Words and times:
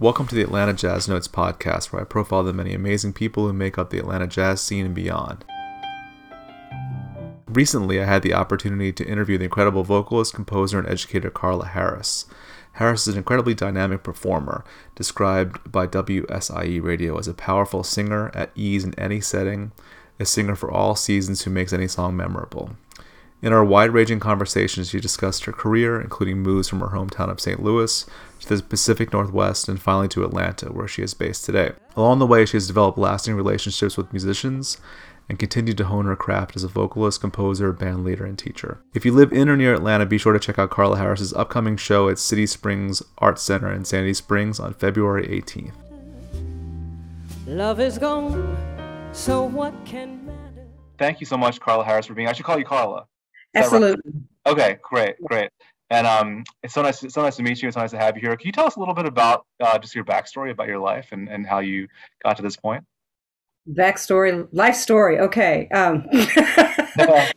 Welcome 0.00 0.28
to 0.28 0.36
the 0.36 0.42
Atlanta 0.42 0.74
Jazz 0.74 1.08
Notes 1.08 1.26
podcast, 1.26 1.86
where 1.86 2.00
I 2.00 2.04
profile 2.04 2.44
the 2.44 2.52
many 2.52 2.72
amazing 2.72 3.14
people 3.14 3.48
who 3.48 3.52
make 3.52 3.78
up 3.78 3.90
the 3.90 3.98
Atlanta 3.98 4.28
jazz 4.28 4.60
scene 4.60 4.86
and 4.86 4.94
beyond. 4.94 5.44
Recently, 7.48 8.00
I 8.00 8.04
had 8.04 8.22
the 8.22 8.32
opportunity 8.32 8.92
to 8.92 9.04
interview 9.04 9.38
the 9.38 9.46
incredible 9.46 9.82
vocalist, 9.82 10.34
composer, 10.34 10.78
and 10.78 10.88
educator 10.88 11.30
Carla 11.30 11.66
Harris. 11.66 12.26
Harris 12.74 13.08
is 13.08 13.14
an 13.14 13.18
incredibly 13.18 13.54
dynamic 13.54 14.04
performer, 14.04 14.64
described 14.94 15.72
by 15.72 15.88
WSIE 15.88 16.80
Radio 16.80 17.18
as 17.18 17.26
a 17.26 17.34
powerful 17.34 17.82
singer 17.82 18.30
at 18.34 18.52
ease 18.54 18.84
in 18.84 18.94
any 18.96 19.20
setting, 19.20 19.72
a 20.20 20.24
singer 20.24 20.54
for 20.54 20.70
all 20.70 20.94
seasons 20.94 21.42
who 21.42 21.50
makes 21.50 21.72
any 21.72 21.88
song 21.88 22.16
memorable. 22.16 22.76
In 23.40 23.52
our 23.52 23.64
wide 23.64 23.92
ranging 23.92 24.18
conversations, 24.18 24.90
she 24.90 24.98
discussed 24.98 25.44
her 25.44 25.52
career, 25.52 26.00
including 26.00 26.38
moves 26.38 26.68
from 26.68 26.80
her 26.80 26.88
hometown 26.88 27.30
of 27.30 27.40
St. 27.40 27.62
Louis 27.62 28.04
to 28.40 28.56
the 28.56 28.62
Pacific 28.62 29.12
Northwest 29.12 29.68
and 29.68 29.80
finally 29.80 30.08
to 30.08 30.24
Atlanta, 30.24 30.72
where 30.72 30.88
she 30.88 31.02
is 31.02 31.14
based 31.14 31.44
today. 31.44 31.72
Along 31.96 32.18
the 32.18 32.26
way, 32.26 32.44
she 32.44 32.56
has 32.56 32.66
developed 32.66 32.98
lasting 32.98 33.36
relationships 33.36 33.96
with 33.96 34.12
musicians 34.12 34.78
and 35.28 35.38
continued 35.38 35.76
to 35.76 35.84
hone 35.84 36.06
her 36.06 36.16
craft 36.16 36.56
as 36.56 36.64
a 36.64 36.68
vocalist, 36.68 37.20
composer, 37.20 37.72
band 37.72 38.02
leader, 38.02 38.24
and 38.24 38.38
teacher. 38.38 38.80
If 38.92 39.04
you 39.04 39.12
live 39.12 39.32
in 39.32 39.48
or 39.48 39.56
near 39.56 39.74
Atlanta, 39.74 40.06
be 40.06 40.18
sure 40.18 40.32
to 40.32 40.40
check 40.40 40.58
out 40.58 40.70
Carla 40.70 40.96
Harris's 40.96 41.32
upcoming 41.34 41.76
show 41.76 42.08
at 42.08 42.18
City 42.18 42.46
Springs 42.46 43.02
Art 43.18 43.38
Center 43.38 43.70
in 43.70 43.84
Sandy 43.84 44.14
Springs 44.14 44.58
on 44.58 44.74
February 44.74 45.28
18th. 45.28 45.74
Love 47.46 47.78
is 47.78 47.98
gone, 47.98 48.56
so 49.12 49.44
what 49.44 49.74
can 49.84 50.26
matter? 50.26 50.66
Thank 50.98 51.20
you 51.20 51.26
so 51.26 51.36
much, 51.36 51.60
Carla 51.60 51.84
Harris, 51.84 52.06
for 52.06 52.14
being. 52.14 52.26
I 52.26 52.32
should 52.32 52.44
call 52.44 52.58
you 52.58 52.64
Carla. 52.64 53.06
Absolutely. 53.54 54.12
Right? 54.46 54.52
Okay, 54.52 54.78
great, 54.82 55.22
great. 55.24 55.50
And 55.90 56.06
um, 56.06 56.44
it's 56.62 56.74
so 56.74 56.82
nice, 56.82 57.00
so 57.00 57.22
nice 57.22 57.36
to 57.36 57.42
meet 57.42 57.62
you. 57.62 57.68
It's 57.68 57.74
so 57.74 57.80
nice 57.80 57.92
to 57.92 57.98
have 57.98 58.14
you 58.16 58.20
here. 58.20 58.36
Can 58.36 58.46
you 58.46 58.52
tell 58.52 58.66
us 58.66 58.76
a 58.76 58.78
little 58.78 58.94
bit 58.94 59.06
about 59.06 59.46
uh, 59.60 59.78
just 59.78 59.94
your 59.94 60.04
backstory, 60.04 60.50
about 60.50 60.68
your 60.68 60.78
life, 60.78 61.08
and, 61.12 61.28
and 61.28 61.46
how 61.46 61.60
you 61.60 61.88
got 62.24 62.36
to 62.36 62.42
this 62.42 62.56
point? 62.56 62.84
Backstory, 63.70 64.46
life 64.52 64.74
story. 64.74 65.18
Okay. 65.18 65.68
Um, 65.68 66.06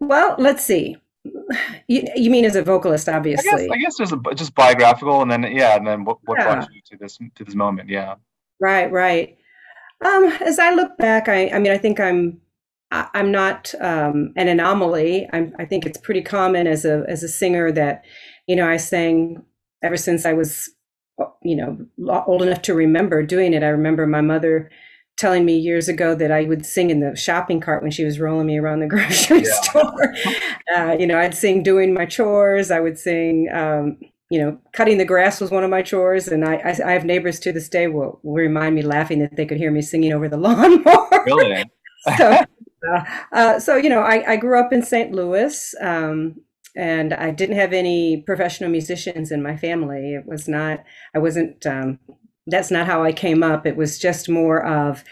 well, 0.00 0.36
let's 0.38 0.64
see. 0.64 0.96
You, 1.88 2.04
you 2.14 2.30
mean 2.30 2.44
as 2.44 2.54
a 2.54 2.62
vocalist, 2.62 3.08
obviously? 3.08 3.50
I 3.50 3.56
guess, 3.56 3.68
I 3.72 3.76
guess 3.78 3.96
there's 3.98 4.12
a, 4.12 4.34
just 4.34 4.54
biographical, 4.54 5.22
and 5.22 5.30
then 5.30 5.42
yeah, 5.42 5.76
and 5.76 5.86
then 5.86 6.04
what, 6.04 6.18
what 6.24 6.38
yeah. 6.38 6.54
brought 6.54 6.72
you 6.72 6.80
to 6.86 6.96
this 6.96 7.18
to 7.18 7.44
this 7.44 7.54
moment? 7.54 7.88
Yeah. 7.88 8.14
Right, 8.60 8.90
right. 8.90 9.36
Um, 10.04 10.26
as 10.40 10.58
I 10.58 10.72
look 10.72 10.96
back, 10.98 11.28
I, 11.28 11.50
I 11.50 11.58
mean, 11.58 11.72
I 11.72 11.78
think 11.78 12.00
I'm 12.00 12.40
I'm 12.90 13.30
not 13.30 13.72
um, 13.80 14.32
an 14.36 14.48
anomaly. 14.48 15.28
I'm, 15.32 15.54
I 15.58 15.64
think 15.64 15.86
it's 15.86 15.98
pretty 15.98 16.22
common 16.22 16.66
as 16.66 16.84
a 16.84 17.04
as 17.08 17.22
a 17.22 17.28
singer 17.28 17.70
that, 17.72 18.04
you 18.46 18.56
know, 18.56 18.68
I 18.68 18.78
sang 18.78 19.44
ever 19.82 19.96
since 19.96 20.26
I 20.26 20.32
was, 20.32 20.68
you 21.42 21.56
know, 21.56 21.78
old 22.26 22.42
enough 22.42 22.62
to 22.62 22.74
remember 22.74 23.22
doing 23.22 23.54
it. 23.54 23.62
I 23.62 23.68
remember 23.68 24.06
my 24.06 24.20
mother 24.20 24.70
telling 25.20 25.44
me 25.44 25.56
years 25.56 25.88
ago 25.88 26.14
that 26.14 26.32
I 26.32 26.44
would 26.44 26.64
sing 26.64 26.88
in 26.88 27.00
the 27.00 27.14
shopping 27.14 27.60
cart 27.60 27.82
when 27.82 27.90
she 27.90 28.04
was 28.04 28.18
rolling 28.18 28.46
me 28.46 28.58
around 28.58 28.80
the 28.80 28.86
grocery 28.88 29.42
yeah. 29.42 29.60
store. 29.62 30.14
Uh, 30.74 30.96
you 30.98 31.06
know, 31.06 31.18
I'd 31.18 31.34
sing 31.34 31.62
doing 31.62 31.92
my 31.92 32.06
chores. 32.06 32.70
I 32.70 32.80
would 32.80 32.98
sing, 32.98 33.48
um, 33.52 33.98
you 34.30 34.40
know, 34.40 34.58
cutting 34.72 34.98
the 34.98 35.04
grass 35.04 35.40
was 35.40 35.50
one 35.50 35.62
of 35.62 35.70
my 35.70 35.82
chores. 35.82 36.28
And 36.28 36.44
I, 36.44 36.54
I, 36.56 36.76
I 36.86 36.92
have 36.92 37.04
neighbors 37.04 37.38
to 37.40 37.52
this 37.52 37.68
day 37.68 37.86
will, 37.86 38.18
will 38.22 38.34
remind 38.34 38.74
me 38.74 38.82
laughing 38.82 39.18
that 39.18 39.36
they 39.36 39.44
could 39.44 39.58
hear 39.58 39.70
me 39.70 39.82
singing 39.82 40.12
over 40.12 40.28
the 40.28 40.36
lawnmower. 40.38 41.24
Really? 41.26 41.64
so, 42.16 42.38
uh, 43.32 43.58
so, 43.60 43.76
you 43.76 43.88
know, 43.88 44.00
I, 44.00 44.32
I 44.32 44.36
grew 44.36 44.58
up 44.58 44.72
in 44.72 44.82
St. 44.82 45.12
Louis. 45.12 45.74
Um, 45.80 46.36
and 46.76 47.12
I 47.12 47.30
didn't 47.30 47.56
have 47.56 47.72
any 47.72 48.22
professional 48.22 48.70
musicians 48.70 49.32
in 49.32 49.42
my 49.42 49.56
family. 49.56 50.14
It 50.14 50.26
was 50.26 50.48
not, 50.48 50.84
I 51.14 51.18
wasn't, 51.18 51.66
um, 51.66 51.98
that's 52.46 52.70
not 52.70 52.86
how 52.86 53.02
I 53.02 53.12
came 53.12 53.42
up. 53.42 53.66
It 53.66 53.76
was 53.76 53.98
just 53.98 54.28
more 54.28 54.64
of 54.64 55.04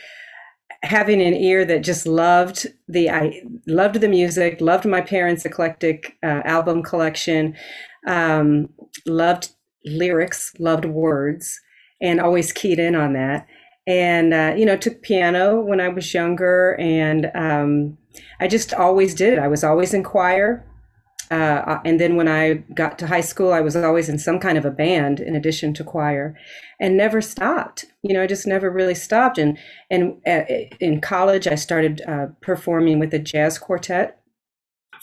having 0.82 1.20
an 1.20 1.34
ear 1.34 1.64
that 1.64 1.82
just 1.82 2.06
loved 2.06 2.68
the, 2.86 3.10
I 3.10 3.42
loved 3.66 4.00
the 4.00 4.08
music, 4.08 4.60
loved 4.60 4.86
my 4.86 5.00
parents' 5.00 5.44
eclectic 5.44 6.16
uh, 6.22 6.42
album 6.44 6.82
collection, 6.82 7.56
um, 8.06 8.68
loved 9.04 9.50
lyrics, 9.84 10.52
loved 10.58 10.84
words, 10.84 11.60
and 12.00 12.20
always 12.20 12.52
keyed 12.52 12.78
in 12.78 12.94
on 12.94 13.14
that 13.14 13.46
and 13.88 14.34
uh, 14.34 14.54
you 14.56 14.66
know 14.66 14.76
took 14.76 15.02
piano 15.02 15.60
when 15.60 15.80
i 15.80 15.88
was 15.88 16.14
younger 16.14 16.76
and 16.78 17.30
um, 17.34 17.96
i 18.38 18.46
just 18.46 18.72
always 18.74 19.14
did 19.14 19.32
it. 19.32 19.38
I 19.38 19.48
was 19.48 19.64
always 19.64 19.94
in 19.94 20.04
choir 20.04 20.64
uh, 21.30 21.78
and 21.84 21.98
then 21.98 22.14
when 22.14 22.28
i 22.28 22.54
got 22.74 22.98
to 22.98 23.06
high 23.06 23.22
school 23.22 23.52
i 23.52 23.62
was 23.62 23.74
always 23.74 24.08
in 24.08 24.18
some 24.18 24.38
kind 24.38 24.58
of 24.58 24.66
a 24.66 24.70
band 24.70 25.18
in 25.20 25.34
addition 25.34 25.72
to 25.74 25.84
choir 25.84 26.36
and 26.78 26.96
never 26.96 27.20
stopped. 27.20 27.86
You 28.02 28.14
know 28.14 28.22
i 28.22 28.26
just 28.26 28.46
never 28.46 28.70
really 28.70 28.94
stopped. 28.94 29.38
And 29.38 29.58
and 29.90 30.20
uh, 30.26 30.44
in 30.78 31.00
college 31.00 31.48
i 31.48 31.54
started 31.54 32.02
uh, 32.06 32.26
performing 32.42 32.98
with 32.98 33.14
a 33.14 33.18
jazz 33.18 33.58
quartet 33.58 34.20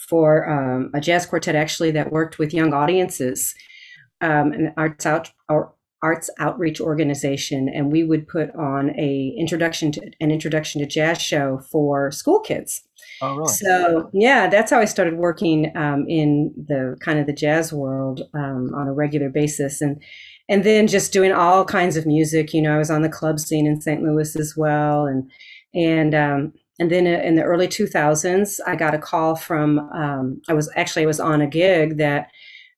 for 0.08 0.48
um, 0.48 0.90
a 0.94 1.00
jazz 1.00 1.26
quartet 1.26 1.56
actually 1.56 1.90
that 1.90 2.12
worked 2.12 2.38
with 2.38 2.54
young 2.54 2.72
audiences 2.72 3.54
um, 4.20 4.52
and 4.52 4.72
arts 4.76 5.06
out 5.06 5.32
arts 6.02 6.28
outreach 6.38 6.80
organization 6.80 7.68
and 7.68 7.90
we 7.90 8.04
would 8.04 8.28
put 8.28 8.54
on 8.54 8.90
a 8.98 9.34
introduction 9.38 9.90
to 9.90 10.10
an 10.20 10.30
introduction 10.30 10.80
to 10.80 10.86
jazz 10.86 11.20
show 11.20 11.58
for 11.70 12.10
school 12.10 12.40
kids. 12.40 12.82
Oh, 13.22 13.34
really? 13.36 13.52
so 13.52 14.10
yeah 14.12 14.46
that's 14.48 14.70
how 14.70 14.78
i 14.78 14.84
started 14.84 15.16
working 15.16 15.72
um, 15.76 16.04
in 16.08 16.52
the 16.56 16.96
kind 17.00 17.18
of 17.18 17.26
the 17.26 17.32
jazz 17.32 17.72
world 17.72 18.22
um, 18.34 18.72
on 18.74 18.88
a 18.88 18.92
regular 18.92 19.30
basis. 19.30 19.80
And 19.80 20.02
and 20.48 20.62
then 20.62 20.86
just 20.86 21.12
doing 21.12 21.32
all 21.32 21.64
kinds 21.64 21.96
of 21.96 22.06
music. 22.06 22.52
You 22.52 22.62
know 22.62 22.74
i 22.74 22.78
was 22.78 22.90
on 22.90 23.02
the 23.02 23.08
club 23.08 23.40
scene 23.40 23.66
in 23.66 23.80
st 23.80 24.02
louis 24.02 24.36
as 24.36 24.54
well. 24.56 25.06
And 25.06 25.30
and 25.74 26.14
um, 26.14 26.52
and 26.78 26.90
then 26.90 27.06
in 27.06 27.36
the 27.36 27.42
early 27.42 27.68
2000s 27.68 28.60
i 28.66 28.76
got 28.76 28.94
a 28.94 28.98
call 28.98 29.34
from 29.34 29.78
um, 29.94 30.40
i 30.48 30.52
was 30.52 30.70
actually 30.76 31.02
i 31.02 31.06
was 31.06 31.20
on 31.20 31.40
a 31.40 31.46
gig 31.46 31.96
that 31.96 32.30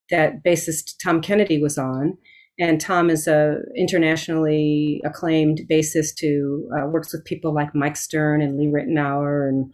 that 0.09 0.43
bassist 0.43 0.95
tom 1.03 1.21
kennedy 1.21 1.61
was 1.61 1.77
on 1.77 2.17
and 2.59 2.81
Tom 2.81 3.09
is 3.09 3.27
a 3.27 3.59
internationally 3.75 5.01
acclaimed 5.05 5.61
bassist 5.69 6.19
who 6.19 6.69
uh, 6.77 6.87
works 6.87 7.13
with 7.13 7.23
people 7.23 7.53
like 7.53 7.73
Mike 7.73 7.95
Stern 7.95 8.41
and 8.41 8.57
Lee 8.57 8.67
Ritenour 8.67 9.47
and 9.47 9.73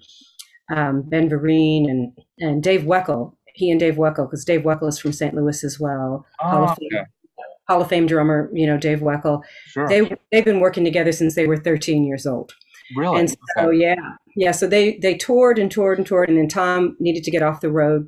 um, 0.74 1.02
Ben 1.02 1.30
Vereen 1.30 1.90
and 1.90 2.14
and 2.40 2.62
Dave 2.62 2.84
Weckl. 2.84 3.34
He 3.56 3.72
and 3.72 3.80
Dave 3.80 3.96
Weckl, 3.96 4.28
because 4.28 4.46
Dave 4.46 4.62
Weckl 4.62 4.90
is 4.90 5.00
from 5.00 5.14
St. 5.14 5.34
Louis 5.34 5.64
as 5.64 5.80
well. 5.80 6.26
Oh, 6.42 6.48
Hall, 6.48 6.64
of 6.66 6.78
Fame, 6.78 6.90
okay. 6.94 7.06
Hall 7.70 7.82
of 7.82 7.88
Fame 7.88 8.06
drummer, 8.06 8.50
you 8.54 8.68
know 8.68 8.78
Dave 8.78 9.00
Weckl. 9.00 9.42
Sure. 9.68 9.88
They 9.88 10.16
they've 10.32 10.46
been 10.46 10.60
working 10.60 10.84
together 10.84 11.12
since 11.12 11.36
they 11.36 11.48
were 11.48 11.58
13 11.58 12.06
years 12.06 12.28
old. 12.28 12.54
Really? 12.96 13.20
And 13.20 13.30
so 13.30 13.70
okay. 13.70 13.78
yeah, 13.78 13.96
yeah. 14.36 14.52
So 14.52 14.68
they 14.68 14.98
they 14.98 15.16
toured 15.16 15.58
and 15.58 15.72
toured 15.72 15.98
and 15.98 16.06
toured, 16.06 16.30
and 16.30 16.38
then 16.38 16.48
Tom 16.48 16.96
needed 17.00 17.24
to 17.24 17.32
get 17.32 17.42
off 17.42 17.62
the 17.62 17.72
road, 17.72 18.08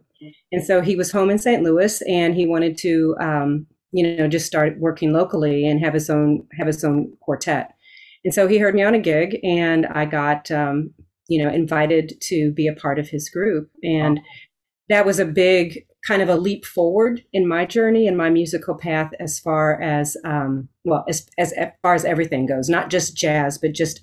and 0.52 0.64
so 0.64 0.82
he 0.82 0.96
was 0.96 1.12
home 1.12 1.32
in 1.32 1.40
St. 1.40 1.64
Louis, 1.64 2.04
and 2.04 2.36
he 2.36 2.46
wanted 2.46 2.78
to. 2.80 3.16
Um, 3.20 3.66
you 3.92 4.18
know, 4.18 4.28
just 4.28 4.46
start 4.46 4.80
working 4.80 5.14
locally 5.14 5.66
and 5.68 5.80
have 5.80 5.94
his 5.94 6.09
own 6.09 6.46
have 6.58 6.68
his 6.68 6.84
own 6.84 7.14
quartet. 7.22 7.74
And 8.25 8.34
so 8.34 8.48
he 8.48 8.58
heard 8.58 8.75
me 8.75 8.84
on 8.84 8.96
a 8.96 9.00
gig, 9.00 9.40
and 9.44 9.86
I 9.88 10.06
got 10.06 10.52
um, 10.52 10.94
you 11.28 11.44
know 11.44 11.50
invited 11.50 12.14
to 12.24 12.52
be 12.52 12.68
a 12.68 12.74
part 12.74 13.00
of 13.00 13.09
his 13.09 13.30
group, 13.30 13.70
and 13.84 14.20
that 14.90 15.06
was 15.06 15.20
a 15.20 15.25
big 15.25 15.86
kind 16.08 16.22
of 16.22 16.30
a 16.30 16.36
leap 16.36 16.66
forward 16.66 17.24
in 17.34 17.48
my 17.48 17.66
journey 17.66 18.08
and 18.08 18.18
my 18.18 18.30
musical 18.30 18.75
path 18.75 19.12
as 19.20 19.40
far 19.40 19.81
as 19.81 20.16
um, 20.24 20.69
well 20.86 21.04
as, 21.09 21.28
as 21.38 21.52
as 21.54 21.69
far 21.81 21.96
as 21.96 22.06
everything 22.06 22.46
goes, 22.46 22.69
not 22.69 22.90
just 22.90 23.16
jazz, 23.16 23.58
but 23.58 23.74
just 23.74 24.02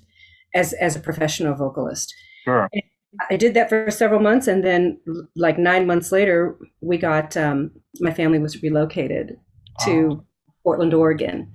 as 0.53 0.73
as 0.73 0.95
a 0.95 0.99
professional 0.99 1.55
vocalist. 1.55 2.13
Sure. 2.43 2.67
And 2.71 2.83
I 3.29 3.37
did 3.37 3.53
that 3.53 3.69
for 3.69 3.89
several 3.91 4.19
months, 4.19 4.47
and 4.47 4.63
then 4.63 4.99
like 5.35 5.57
nine 5.57 5.85
months 5.85 6.11
later, 6.11 6.57
we 6.81 6.97
got 6.97 7.37
um, 7.37 7.71
my 7.99 8.13
family 8.13 8.39
was 8.39 8.61
relocated 8.61 9.37
to 9.81 10.19
oh. 10.21 10.25
Portland, 10.63 10.93
Oregon. 10.93 11.51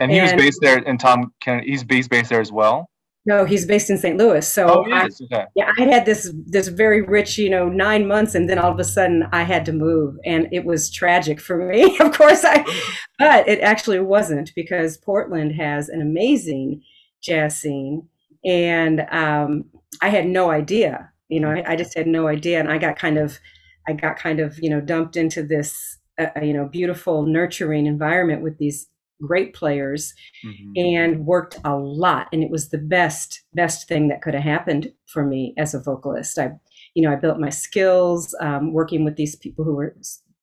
And 0.00 0.10
he 0.10 0.18
and, 0.18 0.24
was 0.24 0.32
based 0.32 0.58
there, 0.60 0.78
and 0.78 0.98
Tom 0.98 1.32
Kennedy, 1.40 1.70
he's 1.70 1.84
based 1.84 2.10
based 2.10 2.30
there 2.30 2.40
as 2.40 2.52
well. 2.52 2.90
No, 3.26 3.46
he's 3.46 3.64
based 3.64 3.88
in 3.88 3.96
St. 3.96 4.18
Louis. 4.18 4.46
So 4.46 4.84
oh, 4.84 4.92
I, 4.92 5.08
okay. 5.22 5.46
yeah, 5.54 5.70
I 5.78 5.84
had 5.84 6.04
this 6.04 6.30
this 6.46 6.68
very 6.68 7.00
rich, 7.00 7.38
you 7.38 7.48
know, 7.48 7.68
nine 7.68 8.06
months, 8.06 8.34
and 8.34 8.50
then 8.50 8.58
all 8.58 8.70
of 8.70 8.78
a 8.78 8.84
sudden 8.84 9.26
I 9.32 9.44
had 9.44 9.64
to 9.66 9.72
move, 9.72 10.16
and 10.26 10.46
it 10.52 10.64
was 10.64 10.90
tragic 10.90 11.40
for 11.40 11.56
me. 11.56 11.96
of 12.00 12.12
course, 12.12 12.44
I, 12.44 12.64
but 13.18 13.48
it 13.48 13.60
actually 13.60 14.00
wasn't 14.00 14.52
because 14.54 14.98
Portland 14.98 15.52
has 15.52 15.88
an 15.88 16.02
amazing 16.02 16.82
jazz 17.22 17.58
scene, 17.58 18.08
and 18.44 19.06
um, 19.10 19.64
I 20.02 20.10
had 20.10 20.26
no 20.26 20.50
idea. 20.50 21.10
You 21.28 21.40
know, 21.40 21.50
I, 21.50 21.72
I 21.72 21.76
just 21.76 21.96
had 21.96 22.06
no 22.06 22.26
idea, 22.26 22.60
and 22.60 22.70
I 22.70 22.76
got 22.76 22.98
kind 22.98 23.16
of, 23.16 23.38
I 23.88 23.94
got 23.94 24.18
kind 24.18 24.38
of, 24.38 24.58
you 24.62 24.68
know, 24.68 24.82
dumped 24.82 25.16
into 25.16 25.42
this 25.42 25.96
a, 26.18 26.44
you 26.44 26.52
know 26.52 26.66
beautiful 26.66 27.26
nurturing 27.26 27.86
environment 27.86 28.42
with 28.42 28.58
these 28.58 28.88
great 29.22 29.54
players 29.54 30.12
mm-hmm. 30.44 30.72
and 30.76 31.24
worked 31.24 31.58
a 31.64 31.76
lot 31.76 32.28
and 32.32 32.42
it 32.42 32.50
was 32.50 32.70
the 32.70 32.78
best 32.78 33.42
best 33.54 33.88
thing 33.88 34.08
that 34.08 34.20
could 34.22 34.34
have 34.34 34.42
happened 34.42 34.92
for 35.06 35.24
me 35.24 35.54
as 35.56 35.72
a 35.72 35.80
vocalist 35.80 36.38
i 36.38 36.50
you 36.94 37.02
know 37.02 37.12
i 37.12 37.16
built 37.16 37.38
my 37.38 37.48
skills 37.48 38.34
um, 38.40 38.72
working 38.72 39.04
with 39.04 39.16
these 39.16 39.36
people 39.36 39.64
who 39.64 39.74
were 39.74 39.96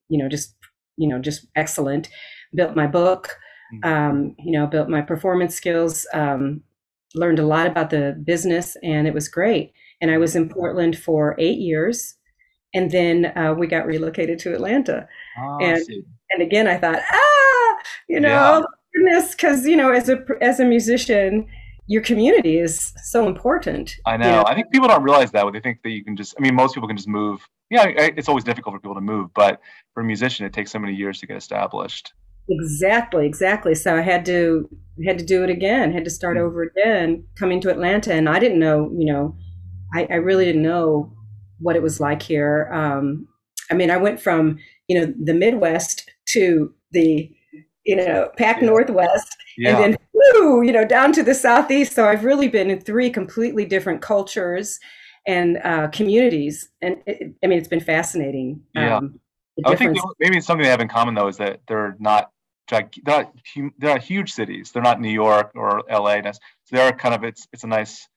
you 0.08 0.18
know 0.18 0.30
just 0.30 0.56
you 0.98 1.08
know 1.08 1.20
just 1.20 1.48
excellent 1.56 2.10
built 2.56 2.76
my 2.76 2.88
book 2.88 3.38
Mm-hmm. 3.74 3.90
Um, 3.90 4.36
you 4.40 4.52
know, 4.52 4.68
built 4.68 4.90
my 4.90 5.02
performance 5.02 5.56
skills, 5.56 6.06
um, 6.14 6.62
learned 7.16 7.40
a 7.40 7.46
lot 7.46 7.68
about 7.68 7.90
the 7.90 8.22
business, 8.24 8.76
and 8.84 9.08
it 9.08 9.14
was 9.14 9.28
great. 9.28 9.74
And 10.02 10.12
I 10.12 10.18
was 10.18 10.36
in 10.36 10.50
Portland 10.50 10.98
for 10.98 11.36
eight 11.38 11.60
years, 11.60 12.16
and 12.74 12.92
then 12.92 13.26
uh, 13.38 13.54
we 13.54 13.68
got 13.68 13.86
relocated 13.86 14.40
to 14.40 14.54
Atlanta. 14.54 15.08
Oh, 15.40 15.58
and 15.62 15.84
and 16.32 16.42
again, 16.42 16.68
I 16.68 16.78
thought, 16.78 17.00
ah, 17.12 17.78
you 18.08 18.20
know, 18.20 18.30
yeah. 18.30 18.62
goodness, 18.94 19.32
because 19.32 19.66
you 19.66 19.76
know, 19.76 19.92
as 19.92 20.10
a 20.10 20.24
as 20.42 20.60
a 20.60 20.66
musician, 20.66 21.48
your 21.88 22.02
community 22.02 22.58
is 22.58 22.94
so 23.04 23.28
important. 23.28 23.98
I 24.06 24.18
know. 24.18 24.26
You 24.26 24.32
know. 24.32 24.44
I 24.48 24.56
think 24.56 24.72
people 24.72 24.88
don't 24.88 25.04
realize 25.04 25.32
that. 25.32 25.46
They 25.52 25.60
think 25.60 25.82
that 25.84 25.90
you 25.90 26.04
can 26.04 26.16
just. 26.16 26.36
I 26.38 26.42
mean, 26.42 26.56
most 26.56 26.74
people 26.74 26.88
can 26.88 26.98
just 26.98 27.10
move. 27.10 27.48
Yeah, 27.70 27.86
it's 27.88 28.28
always 28.28 28.44
difficult 28.44 28.76
for 28.76 28.80
people 28.80 28.96
to 28.96 29.02
move, 29.02 29.30
but 29.34 29.62
for 29.94 30.02
a 30.02 30.04
musician, 30.04 30.46
it 30.46 30.52
takes 30.52 30.72
so 30.72 30.80
many 30.80 30.94
years 30.94 31.20
to 31.20 31.28
get 31.28 31.38
established. 31.38 32.14
Exactly, 32.50 33.26
exactly. 33.26 33.76
So 33.76 33.96
I 33.96 34.02
had 34.02 34.26
to 34.26 34.70
had 35.06 35.20
to 35.20 35.26
do 35.26 35.44
it 35.44 35.50
again. 35.50 35.92
Had 35.92 36.04
to 36.04 36.10
start 36.10 36.38
mm-hmm. 36.38 36.46
over 36.46 36.64
again. 36.64 37.26
Coming 37.36 37.62
to 37.62 37.70
Atlanta, 37.70 38.14
and 38.14 38.28
I 38.28 38.40
didn't 38.40 38.60
know. 38.60 38.92
You 38.94 39.12
know, 39.12 39.36
I, 39.94 40.08
I 40.10 40.16
really 40.16 40.46
didn't 40.46 40.64
know 40.64 41.14
what 41.62 41.76
it 41.76 41.82
was 41.82 42.00
like 42.00 42.22
here. 42.22 42.70
Um, 42.72 43.28
I 43.70 43.74
mean, 43.74 43.90
I 43.90 43.98
went 43.98 44.20
from 44.20 44.60
you 44.88 45.00
know 45.00 45.14
the 45.24 45.34
Midwest 45.34 46.10
to 46.30 46.74
the 46.92 47.32
you 47.86 47.96
know 47.96 48.30
Pac 48.38 48.62
Northwest, 48.62 49.36
yeah. 49.58 49.78
and 49.78 49.94
then 49.94 49.98
woo, 50.14 50.62
you 50.62 50.72
know, 50.72 50.86
down 50.86 51.14
to 51.14 51.24
the 51.24 51.34
southeast. 51.34 51.94
So 51.94 52.08
I've 52.08 52.24
really 52.24 52.48
been 52.48 52.70
in 52.70 52.80
three 52.80 53.10
completely 53.10 53.66
different 53.66 54.02
cultures 54.02 54.80
and 55.28 55.60
uh, 55.64 55.88
communities, 55.90 56.70
and 56.82 56.98
it, 57.06 57.34
I 57.44 57.48
mean, 57.48 57.60
it's 57.60 57.68
been 57.68 57.80
fascinating. 57.80 58.62
Yeah. 58.76 58.98
Um, 58.98 59.20
I 59.66 59.76
think 59.76 59.98
maybe 60.20 60.40
something 60.42 60.64
they 60.64 60.70
have 60.70 60.82
in 60.82 60.88
common 60.88 61.14
though 61.14 61.28
is 61.28 61.38
that 61.38 61.62
they're 61.68 61.96
not 62.00 62.32
they're 62.70 62.90
not, 63.06 63.34
they're 63.78 63.94
not 63.94 64.02
huge 64.02 64.32
cities. 64.32 64.72
They're 64.72 64.82
not 64.82 65.02
New 65.02 65.12
York 65.12 65.52
or 65.56 65.84
LA. 65.90 66.22
So 66.24 66.40
they're 66.72 66.92
kind 66.94 67.14
of 67.14 67.24
it's 67.24 67.48
it's 67.52 67.64
a 67.64 67.68
nice 67.68 68.08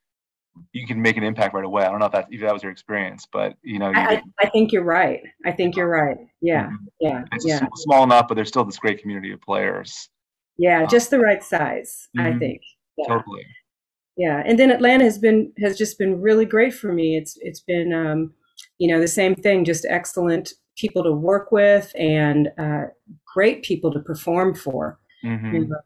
you 0.73 0.87
can 0.87 1.01
make 1.01 1.17
an 1.17 1.23
impact 1.23 1.55
right 1.55 1.65
away. 1.65 1.85
I 1.85 1.91
don't 1.91 2.01
know 2.01 2.07
if 2.07 2.13
that 2.13 2.27
if 2.31 2.41
that 2.41 2.53
was 2.53 2.63
your 2.63 2.73
experience, 2.73 3.27
but 3.31 3.57
you 3.63 3.79
know, 3.79 3.91
you 3.91 3.97
I, 3.97 4.23
I, 4.41 4.49
think 4.51 4.73
you're 4.73 4.85
right. 4.85 5.21
I 5.45 5.53
think 5.53 5.77
you're 5.77 5.89
right. 5.89 6.19
Yeah, 6.41 6.67
mm-hmm. 6.67 6.75
yeah, 7.01 7.25
it's 7.33 7.47
yeah. 7.47 7.67
small 7.77 8.05
enough, 8.05 8.29
but 8.29 8.35
there's 8.35 8.49
still 8.49 8.65
this 8.65 8.79
great 8.79 9.01
community 9.01 9.33
of 9.33 9.41
players. 9.41 10.09
Yeah, 10.57 10.87
just 10.87 11.11
the 11.11 11.19
right 11.19 11.43
size, 11.43 12.09
mm-hmm. 12.17 12.35
I 12.35 12.39
think. 12.39 12.63
Yeah. 12.97 13.09
Totally. 13.09 13.45
Yeah, 14.17 14.43
and 14.47 14.59
then 14.59 14.71
Atlanta 14.71 15.05
has 15.05 15.19
been 15.19 15.53
has 15.59 15.77
just 15.77 15.99
been 15.99 16.21
really 16.21 16.45
great 16.45 16.75
for 16.75 16.93
me. 16.93 17.17
It's 17.17 17.37
it's 17.41 17.61
been 17.61 17.93
um, 17.93 18.35
you 18.79 18.89
know 18.89 19.01
the 19.01 19.09
same 19.09 19.35
thing, 19.35 19.65
just 19.65 19.87
excellent 19.89 20.53
people 20.77 21.03
to 21.05 21.13
work 21.13 21.53
with 21.53 21.93
and 21.97 22.51
uh, 22.59 22.85
great 23.33 23.63
people 23.63 23.93
to 23.93 24.01
perform 24.01 24.55
for. 24.55 24.99
Mm-hmm. 25.25 25.55
You 25.55 25.67
know, 25.67 25.77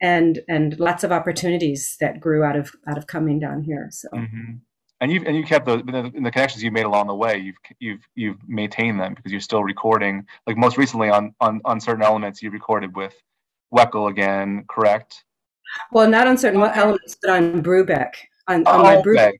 and 0.00 0.40
and 0.48 0.78
lots 0.78 1.04
of 1.04 1.12
opportunities 1.12 1.96
that 2.00 2.20
grew 2.20 2.42
out 2.42 2.56
of 2.56 2.72
out 2.88 2.98
of 2.98 3.06
coming 3.06 3.38
down 3.38 3.62
here. 3.62 3.88
So. 3.90 4.08
Mm-hmm. 4.14 4.54
And 5.02 5.10
you 5.10 5.22
and 5.26 5.34
you 5.34 5.44
kept 5.44 5.64
the, 5.64 5.78
the, 5.78 6.12
the 6.22 6.30
connections 6.30 6.62
you 6.62 6.70
made 6.70 6.84
along 6.84 7.06
the 7.06 7.14
way. 7.14 7.38
You've 7.38 7.56
you've 7.78 8.08
you've 8.14 8.36
maintained 8.46 9.00
them 9.00 9.14
because 9.14 9.32
you're 9.32 9.40
still 9.40 9.64
recording. 9.64 10.26
Like 10.46 10.58
most 10.58 10.76
recently 10.76 11.08
on 11.08 11.34
on 11.40 11.62
on 11.64 11.80
certain 11.80 12.02
elements, 12.02 12.42
you 12.42 12.50
recorded 12.50 12.94
with 12.94 13.14
Weckl 13.74 14.10
again, 14.10 14.64
correct? 14.68 15.24
Well, 15.90 16.08
not 16.08 16.26
on 16.26 16.36
certain 16.36 16.60
elements, 16.60 17.16
but 17.22 17.30
on 17.30 17.62
Brubeck. 17.62 18.12
On, 18.48 18.66
on 18.66 18.80
oh, 18.80 18.82
my 18.82 18.96
Brubeck. 18.96 19.34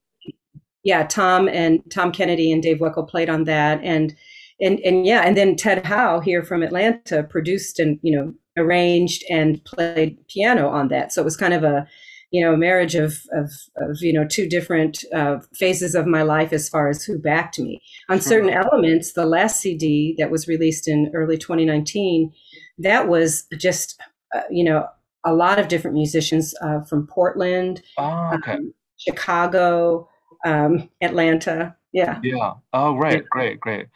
Yeah, 0.82 1.04
Tom 1.06 1.46
and 1.48 1.82
Tom 1.90 2.10
Kennedy 2.10 2.52
and 2.52 2.62
Dave 2.62 2.78
Weckl 2.78 3.06
played 3.06 3.28
on 3.28 3.44
that, 3.44 3.80
and 3.82 4.14
and 4.60 4.80
and 4.80 5.04
yeah, 5.04 5.22
and 5.22 5.36
then 5.36 5.56
Ted 5.56 5.84
Howe 5.84 6.20
here 6.20 6.42
from 6.42 6.62
Atlanta 6.62 7.22
produced 7.22 7.78
and 7.78 7.98
you 8.02 8.16
know 8.16 8.34
arranged 8.56 9.24
and 9.30 9.64
played 9.64 10.18
piano 10.28 10.68
on 10.68 10.88
that. 10.88 11.12
So 11.12 11.22
it 11.22 11.24
was 11.24 11.36
kind 11.36 11.54
of 11.54 11.64
a 11.64 11.86
you 12.30 12.44
know 12.44 12.56
marriage 12.56 12.94
of 12.94 13.18
of, 13.32 13.50
of 13.76 13.98
you 14.00 14.12
know 14.12 14.26
two 14.26 14.48
different 14.48 15.04
uh, 15.12 15.38
phases 15.54 15.94
of 15.94 16.06
my 16.06 16.22
life 16.22 16.52
as 16.52 16.68
far 16.68 16.88
as 16.88 17.02
who 17.02 17.18
backed 17.18 17.58
me 17.58 17.82
on 18.08 18.20
certain 18.20 18.50
elements. 18.50 19.12
The 19.12 19.26
last 19.26 19.60
CD 19.60 20.14
that 20.18 20.30
was 20.30 20.48
released 20.48 20.86
in 20.88 21.10
early 21.14 21.36
2019, 21.36 22.32
that 22.78 23.08
was 23.08 23.46
just 23.58 24.00
uh, 24.34 24.42
you 24.50 24.64
know, 24.64 24.86
a 25.24 25.34
lot 25.34 25.58
of 25.58 25.68
different 25.68 25.96
musicians 25.96 26.54
uh, 26.62 26.80
from 26.82 27.06
Portland, 27.06 27.82
oh, 27.98 28.32
okay. 28.34 28.52
um, 28.52 28.74
Chicago, 28.96 30.08
um, 30.44 30.88
Atlanta. 31.02 31.76
Yeah. 31.92 32.20
Yeah. 32.22 32.54
Oh, 32.72 32.96
right. 32.96 33.24
Great. 33.30 33.60
Great. 33.60 33.86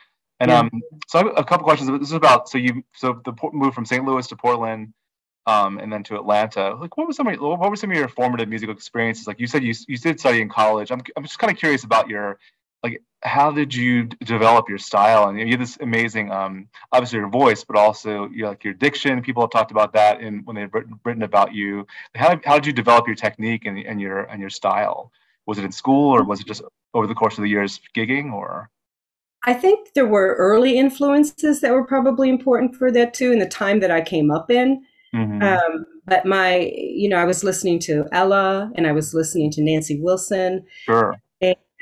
And 0.40 0.50
yeah. 0.50 0.58
um, 0.60 0.70
so 1.06 1.18
I 1.18 1.24
have 1.24 1.32
a 1.36 1.44
couple 1.44 1.64
questions. 1.64 1.90
This 1.90 2.08
is 2.08 2.12
about 2.12 2.48
so 2.48 2.58
you 2.58 2.82
so 2.94 3.20
the 3.24 3.34
move 3.52 3.74
from 3.74 3.84
St. 3.84 4.04
Louis 4.04 4.26
to 4.28 4.36
Portland, 4.36 4.92
um, 5.46 5.78
and 5.78 5.92
then 5.92 6.02
to 6.04 6.16
Atlanta. 6.16 6.74
Like, 6.74 6.96
what 6.96 7.06
was 7.06 7.16
some 7.16 7.26
of 7.26 7.34
your, 7.34 7.56
what 7.56 7.70
were 7.70 7.76
some 7.76 7.90
of 7.90 7.96
your 7.96 8.08
formative 8.08 8.48
musical 8.48 8.74
experiences? 8.74 9.26
Like 9.26 9.38
you 9.38 9.46
said, 9.46 9.62
you 9.62 9.74
you 9.86 9.96
did 9.96 10.18
study 10.18 10.40
in 10.40 10.48
college. 10.48 10.90
I'm 10.90 11.02
I'm 11.16 11.22
just 11.22 11.38
kind 11.38 11.52
of 11.52 11.58
curious 11.58 11.84
about 11.84 12.08
your 12.08 12.38
like 12.84 13.02
how 13.22 13.50
did 13.50 13.74
you 13.74 14.04
develop 14.04 14.68
your 14.68 14.78
style 14.78 15.28
and 15.28 15.40
you 15.40 15.48
have 15.48 15.58
this 15.58 15.78
amazing 15.80 16.30
um, 16.30 16.68
obviously 16.92 17.18
your 17.18 17.28
voice 17.28 17.64
but 17.64 17.76
also 17.76 18.28
you 18.28 18.42
know, 18.42 18.50
like 18.50 18.62
your 18.62 18.74
diction 18.74 19.22
people 19.22 19.42
have 19.42 19.50
talked 19.50 19.70
about 19.72 19.94
that 19.94 20.20
in 20.20 20.40
when 20.44 20.54
they've 20.54 20.72
written, 20.72 21.00
written 21.04 21.22
about 21.22 21.52
you 21.52 21.86
how, 22.14 22.38
how 22.44 22.54
did 22.54 22.66
you 22.66 22.72
develop 22.72 23.06
your 23.06 23.16
technique 23.16 23.64
and, 23.64 23.78
and 23.78 24.00
your 24.00 24.24
and 24.24 24.40
your 24.40 24.50
style 24.50 25.10
was 25.46 25.58
it 25.58 25.64
in 25.64 25.72
school 25.72 26.14
or 26.14 26.22
was 26.22 26.40
it 26.40 26.46
just 26.46 26.62
over 26.92 27.06
the 27.06 27.14
course 27.14 27.38
of 27.38 27.42
the 27.42 27.48
years 27.48 27.80
gigging 27.96 28.32
or 28.32 28.68
i 29.44 29.54
think 29.54 29.92
there 29.94 30.06
were 30.06 30.34
early 30.36 30.78
influences 30.78 31.60
that 31.60 31.72
were 31.72 31.86
probably 31.86 32.28
important 32.28 32.74
for 32.74 32.90
that 32.90 33.14
too 33.14 33.32
in 33.32 33.38
the 33.38 33.48
time 33.48 33.80
that 33.80 33.90
i 33.90 34.00
came 34.00 34.30
up 34.30 34.50
in 34.50 34.82
mm-hmm. 35.14 35.42
um, 35.42 35.84
but 36.06 36.26
my 36.26 36.72
you 36.74 37.08
know 37.08 37.16
i 37.16 37.24
was 37.24 37.44
listening 37.44 37.78
to 37.78 38.06
ella 38.12 38.70
and 38.74 38.86
i 38.86 38.92
was 38.92 39.14
listening 39.14 39.50
to 39.50 39.62
nancy 39.62 40.00
wilson 40.00 40.64
sure 40.84 41.14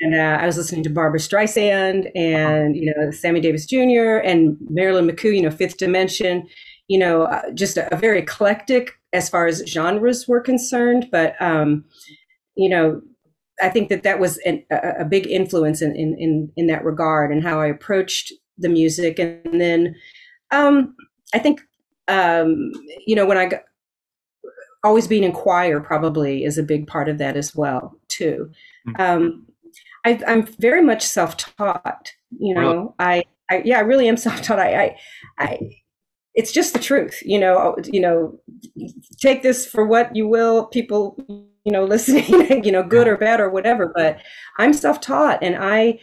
and 0.03 0.15
uh, 0.15 0.37
I 0.41 0.45
was 0.45 0.57
listening 0.57 0.83
to 0.83 0.89
Barbra 0.89 1.19
Streisand 1.19 2.11
and 2.15 2.75
you 2.75 2.93
know 2.93 3.11
Sammy 3.11 3.39
Davis 3.39 3.65
Jr. 3.65 4.17
and 4.23 4.57
Marilyn 4.69 5.07
McCoo, 5.07 5.35
you 5.35 5.41
know 5.41 5.51
Fifth 5.51 5.77
Dimension, 5.77 6.47
you 6.87 6.99
know 6.99 7.23
uh, 7.23 7.51
just 7.51 7.77
a, 7.77 7.93
a, 7.93 7.97
very 7.97 8.19
eclectic 8.19 8.99
as 9.13 9.29
far 9.29 9.47
as 9.47 9.63
genres 9.65 10.27
were 10.27 10.41
concerned. 10.41 11.07
But 11.11 11.41
um, 11.41 11.85
you 12.55 12.69
know 12.69 13.01
I 13.61 13.69
think 13.69 13.89
that 13.89 14.03
that 14.03 14.19
was 14.19 14.37
an, 14.39 14.63
a, 14.71 15.01
a, 15.01 15.05
big 15.05 15.27
influence 15.27 15.81
in, 15.81 15.95
in, 15.95 16.17
in 16.17 16.51
in 16.57 16.67
that 16.67 16.83
regard 16.83 17.31
and 17.31 17.43
how 17.43 17.59
I 17.59 17.67
approached 17.67 18.33
the 18.57 18.69
music. 18.69 19.19
And 19.19 19.61
then 19.61 19.95
um, 20.51 20.95
I 21.33 21.39
think 21.39 21.61
um, 22.07 22.71
you 23.05 23.15
know 23.15 23.25
when 23.25 23.37
I 23.37 23.45
got 23.45 23.61
always 24.83 25.07
being 25.07 25.23
in 25.23 25.31
choir 25.31 25.79
probably 25.79 26.43
is 26.43 26.57
a 26.57 26.63
big 26.63 26.87
part 26.87 27.09
of 27.09 27.17
that 27.17 27.37
as 27.37 27.55
well 27.55 27.97
too. 28.09 28.51
Mm-hmm. 28.87 29.01
Um, 29.01 29.45
I, 30.05 30.19
am 30.27 30.45
very 30.59 30.81
much 30.81 31.03
self-taught. 31.03 32.11
You 32.37 32.55
know, 32.55 32.71
really? 32.71 32.87
I, 32.99 33.23
I, 33.49 33.61
yeah, 33.65 33.77
I 33.77 33.81
really 33.81 34.07
am 34.07 34.17
self-taught. 34.27 34.59
I, 34.59 34.83
I, 34.83 34.97
I, 35.39 35.59
it's 36.35 36.51
just 36.51 36.73
the 36.73 36.79
truth. 36.79 37.21
You 37.23 37.39
know, 37.39 37.75
you 37.85 38.01
know, 38.01 38.39
take 39.21 39.43
this 39.43 39.65
for 39.65 39.85
what 39.85 40.15
you 40.15 40.27
will. 40.27 40.65
People, 40.65 41.17
you 41.63 41.71
know, 41.71 41.83
listening, 41.93 42.63
you 42.63 42.71
know, 42.71 42.83
good 42.83 43.07
or 43.07 43.17
bad 43.17 43.39
or 43.39 43.49
whatever. 43.49 43.91
But 43.93 44.17
I'm 44.57 44.73
self-taught, 44.73 45.39
and 45.41 45.55
I 45.57 45.99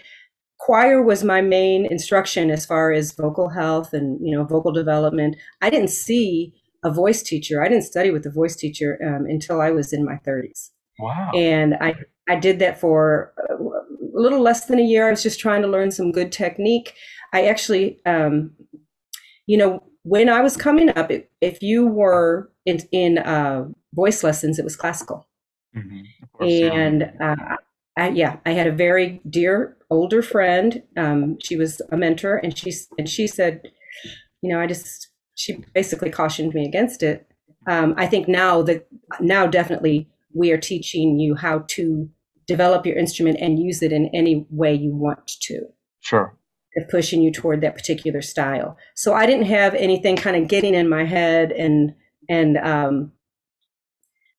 choir 0.59 1.03
was 1.03 1.25
my 1.25 1.41
main 1.41 1.87
instruction 1.87 2.51
as 2.51 2.67
far 2.67 2.93
as 2.93 3.13
vocal 3.13 3.49
health 3.49 3.93
and 3.95 4.19
you 4.25 4.37
know 4.37 4.45
vocal 4.45 4.73
development. 4.73 5.37
I 5.61 5.71
didn't 5.71 5.91
see 5.91 6.55
a 6.85 6.91
voice 6.91 7.23
teacher. 7.23 7.63
I 7.63 7.69
didn't 7.69 7.85
study 7.85 8.11
with 8.11 8.27
a 8.27 8.31
voice 8.31 8.57
teacher 8.57 8.99
um, 9.05 9.27
until 9.27 9.61
I 9.61 9.71
was 9.71 9.93
in 9.93 10.05
my 10.05 10.19
30s. 10.27 10.71
Wow. 10.99 11.31
And 11.35 11.75
I 11.81 11.95
I 12.29 12.37
did 12.37 12.59
that 12.61 12.79
for 12.79 13.33
uh, 13.39 13.55
a 13.55 14.21
little 14.21 14.41
less 14.41 14.67
than 14.67 14.79
a 14.79 14.83
year. 14.83 15.09
I 15.09 15.11
was 15.11 15.23
just 15.23 15.41
trying 15.41 15.63
to 15.63 15.69
learn 15.69 15.91
some 15.91 16.13
good 16.13 16.31
technique. 16.31 16.95
I 17.33 17.47
actually, 17.47 18.01
um, 18.07 18.53
you 19.47 19.57
know, 19.57 19.83
when 20.03 20.29
I 20.29 20.41
was 20.41 20.57
coming 20.57 20.97
up, 20.97 21.11
if 21.41 21.63
you 21.63 21.87
were 21.87 22.51
in, 22.67 22.81
in 22.93 23.19
uh, 23.19 23.67
voice 23.95 24.23
lessons, 24.23 24.59
it 24.59 24.65
was 24.65 24.77
classical. 24.77 25.27
Mm-hmm. 25.77 26.01
Course, 26.33 26.53
and 26.53 27.01
yeah. 27.01 27.33
Uh, 27.33 27.57
I, 27.97 28.09
yeah, 28.11 28.37
I 28.47 28.53
had 28.53 28.67
a 28.67 28.73
very 28.73 29.21
dear 29.29 29.77
older 29.91 30.23
friend. 30.23 30.83
Um, 30.97 31.39
she 31.43 31.57
was 31.57 31.81
a 31.91 31.97
mentor, 31.97 32.37
and 32.37 32.57
she 32.57 32.73
and 32.99 33.09
she 33.09 33.27
said, 33.27 33.71
you 34.43 34.51
know, 34.51 34.61
I 34.61 34.67
just 34.67 35.09
she 35.35 35.65
basically 35.75 36.11
cautioned 36.11 36.55
me 36.55 36.65
against 36.65 37.03
it. 37.03 37.27
Um, 37.69 37.95
I 37.97 38.07
think 38.07 38.29
now 38.29 38.63
that 38.63 38.87
now 39.21 39.47
definitely 39.47 40.09
we 40.35 40.51
are 40.53 40.59
teaching 40.59 41.19
you 41.19 41.35
how 41.35 41.65
to 41.69 42.09
develop 42.47 42.87
your 42.87 42.97
instrument 42.97 43.39
and 43.41 43.59
use 43.59 43.83
it 43.83 43.93
in 43.93 44.11
any 44.15 44.47
way 44.51 44.75
you 44.75 44.95
want 44.95 45.27
to. 45.43 45.67
Sure. 46.01 46.37
Of 46.77 46.89
pushing 46.89 47.21
you 47.21 47.33
toward 47.33 47.61
that 47.61 47.75
particular 47.75 48.23
style. 48.23 48.77
So 48.95 49.13
I 49.13 49.27
didn't 49.27 49.47
have 49.47 49.75
anything 49.75 50.17
kind 50.17 50.37
of 50.37 50.49
getting 50.49 50.75
in 50.75 50.89
my 50.89 51.05
head 51.05 51.53
and 51.53 51.95
and 52.29 52.59
um, 52.59 53.13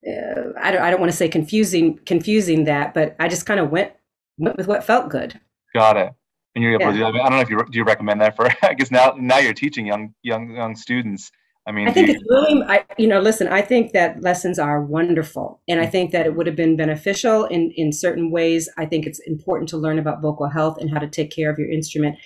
uh, 0.07 0.53
I 0.59 0.71
don't 0.71 0.81
I 0.81 0.89
don't 0.89 0.99
want 0.99 1.11
to 1.11 1.17
say 1.17 1.29
confusing 1.29 1.99
confusing 2.05 2.65
that, 2.65 2.93
but 2.93 3.15
I 3.19 3.27
just 3.27 3.45
kind 3.45 3.59
of 3.59 3.69
went 3.69 3.93
went 4.37 4.57
with 4.57 4.67
what 4.67 4.83
felt 4.83 5.09
good. 5.09 5.39
Got 5.73 5.97
it. 5.97 6.13
And 6.55 6.63
you're 6.63 6.73
able 6.73 6.85
yeah. 6.85 6.91
to 6.91 6.97
do 6.97 6.99
that. 7.03 7.15
I 7.15 7.29
don't 7.29 7.37
know 7.37 7.39
if 7.39 7.49
you 7.49 7.63
do 7.69 7.77
you 7.77 7.83
recommend 7.83 8.21
that 8.21 8.35
for 8.35 8.49
I 8.63 8.73
guess 8.73 8.91
now 8.91 9.15
now 9.17 9.37
you're 9.37 9.53
teaching 9.53 9.85
young 9.85 10.13
young 10.23 10.51
young 10.51 10.75
students 10.75 11.31
I 11.67 11.71
mean, 11.71 11.87
I 11.87 11.91
think 11.91 12.07
you, 12.07 12.15
it's 12.15 12.23
really, 12.27 12.63
I, 12.63 12.85
you 12.97 13.07
know, 13.07 13.19
listen, 13.19 13.47
I 13.47 13.61
think 13.61 13.93
that 13.93 14.23
lessons 14.23 14.57
are 14.57 14.81
wonderful. 14.81 15.61
And 15.67 15.79
I 15.79 15.85
think 15.85 16.11
that 16.11 16.25
it 16.25 16.35
would 16.35 16.47
have 16.47 16.55
been 16.55 16.75
beneficial 16.75 17.45
in, 17.45 17.71
in 17.75 17.91
certain 17.91 18.31
ways. 18.31 18.67
I 18.77 18.85
think 18.85 19.05
it's 19.05 19.19
important 19.19 19.69
to 19.69 19.77
learn 19.77 19.99
about 19.99 20.23
vocal 20.23 20.49
health 20.49 20.79
and 20.79 20.89
how 20.89 20.97
to 20.97 21.07
take 21.07 21.29
care 21.29 21.51
of 21.51 21.59
your 21.59 21.69
instrument 21.69 22.17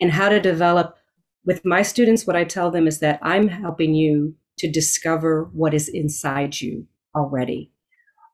and 0.00 0.12
how 0.12 0.28
to 0.28 0.40
develop. 0.40 0.96
With 1.44 1.64
my 1.64 1.82
students, 1.82 2.26
what 2.26 2.36
I 2.36 2.44
tell 2.44 2.70
them 2.70 2.86
is 2.86 3.00
that 3.00 3.18
I'm 3.22 3.48
helping 3.48 3.94
you 3.94 4.36
to 4.58 4.70
discover 4.70 5.50
what 5.52 5.74
is 5.74 5.88
inside 5.88 6.60
you 6.60 6.86
already. 7.16 7.72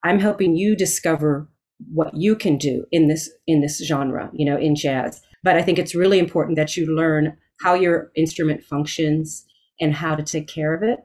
I'm 0.05 0.19
helping 0.19 0.57
you 0.57 0.77
discover 0.77 1.49
what 1.93 2.15
you 2.15 2.37
can 2.37 2.59
do 2.59 2.85
in 2.91 3.09
this 3.09 3.31
in 3.47 3.61
this 3.61 3.85
genre, 3.85 4.31
you 4.33 4.45
know, 4.45 4.57
in 4.57 4.75
jazz. 4.75 5.21
But 5.43 5.57
I 5.57 5.63
think 5.63 5.79
it's 5.79 5.95
really 5.95 6.19
important 6.19 6.57
that 6.57 6.77
you 6.77 6.87
learn 6.87 7.37
how 7.61 7.75
your 7.75 8.11
instrument 8.17 8.65
functions 8.65 9.45
and 9.81 9.95
how 9.95 10.15
to 10.15 10.23
take 10.23 10.49
care 10.49 10.75
of 10.75 10.83
it 10.83 11.01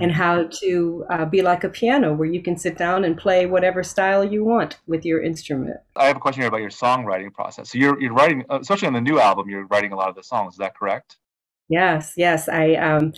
and 0.00 0.10
mm-hmm. 0.10 0.20
how 0.20 0.44
to 0.44 1.04
uh, 1.10 1.24
be 1.26 1.42
like 1.42 1.64
a 1.64 1.68
piano 1.68 2.14
where 2.14 2.28
you 2.28 2.42
can 2.42 2.56
sit 2.56 2.78
down 2.78 3.04
and 3.04 3.16
play 3.16 3.44
whatever 3.44 3.82
style 3.82 4.24
you 4.24 4.44
want 4.44 4.78
with 4.86 5.04
your 5.04 5.22
instrument. 5.22 5.76
I 5.96 6.06
have 6.06 6.16
a 6.16 6.20
question 6.20 6.42
here 6.42 6.48
about 6.48 6.60
your 6.60 6.70
songwriting 6.70 7.32
process. 7.32 7.70
So 7.70 7.78
you're, 7.78 8.00
you're 8.00 8.14
writing, 8.14 8.44
especially 8.48 8.88
on 8.88 8.94
the 8.94 9.00
new 9.00 9.18
album, 9.18 9.50
you're 9.50 9.66
writing 9.66 9.92
a 9.92 9.96
lot 9.96 10.08
of 10.08 10.14
the 10.14 10.22
songs. 10.22 10.54
Is 10.54 10.58
that 10.58 10.74
correct? 10.74 11.16
Yes, 11.68 12.14
yes. 12.16 12.48
I 12.48 12.74
um, 12.74 13.12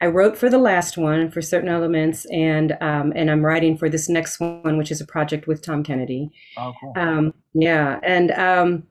I 0.00 0.06
wrote 0.06 0.36
for 0.36 0.48
the 0.48 0.58
last 0.58 0.96
one 0.96 1.30
for 1.30 1.42
certain 1.42 1.68
elements, 1.68 2.24
and 2.26 2.76
um, 2.80 3.12
and 3.16 3.30
I'm 3.30 3.44
writing 3.44 3.76
for 3.76 3.88
this 3.88 4.08
next 4.08 4.38
one, 4.38 4.78
which 4.78 4.92
is 4.92 5.00
a 5.00 5.06
project 5.06 5.46
with 5.46 5.62
Tom 5.62 5.82
Kennedy. 5.82 6.30
Oh, 6.56 6.72
cool. 6.80 6.92
Um, 6.96 7.34
yeah, 7.52 7.98
and 8.02 8.30
um, 8.32 8.84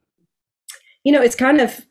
you 1.03 1.13
know, 1.13 1.21
it's 1.21 1.35
kind 1.35 1.61
of 1.61 1.85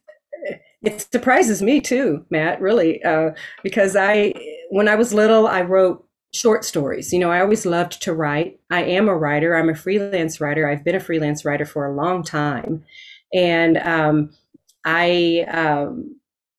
it 0.82 1.06
surprises 1.12 1.62
me 1.62 1.80
too, 1.80 2.24
Matt, 2.30 2.60
really, 2.60 3.02
uh, 3.02 3.30
because 3.62 3.96
I, 3.96 4.34
when 4.70 4.88
I 4.88 4.94
was 4.94 5.12
little, 5.12 5.46
I 5.46 5.62
wrote 5.62 6.06
short 6.32 6.64
stories. 6.64 7.12
You 7.12 7.18
know, 7.18 7.30
I 7.30 7.40
always 7.40 7.66
loved 7.66 8.00
to 8.02 8.12
write. 8.12 8.60
I 8.70 8.84
am 8.84 9.08
a 9.08 9.16
writer. 9.16 9.56
I'm 9.56 9.68
a 9.68 9.74
freelance 9.74 10.40
writer. 10.40 10.68
I've 10.68 10.84
been 10.84 10.94
a 10.94 11.00
freelance 11.00 11.44
writer 11.44 11.64
for 11.64 11.86
a 11.86 11.94
long 11.94 12.22
time, 12.22 12.84
and 13.32 13.78
um, 13.78 14.30
I, 14.84 15.46
um, 15.50 16.16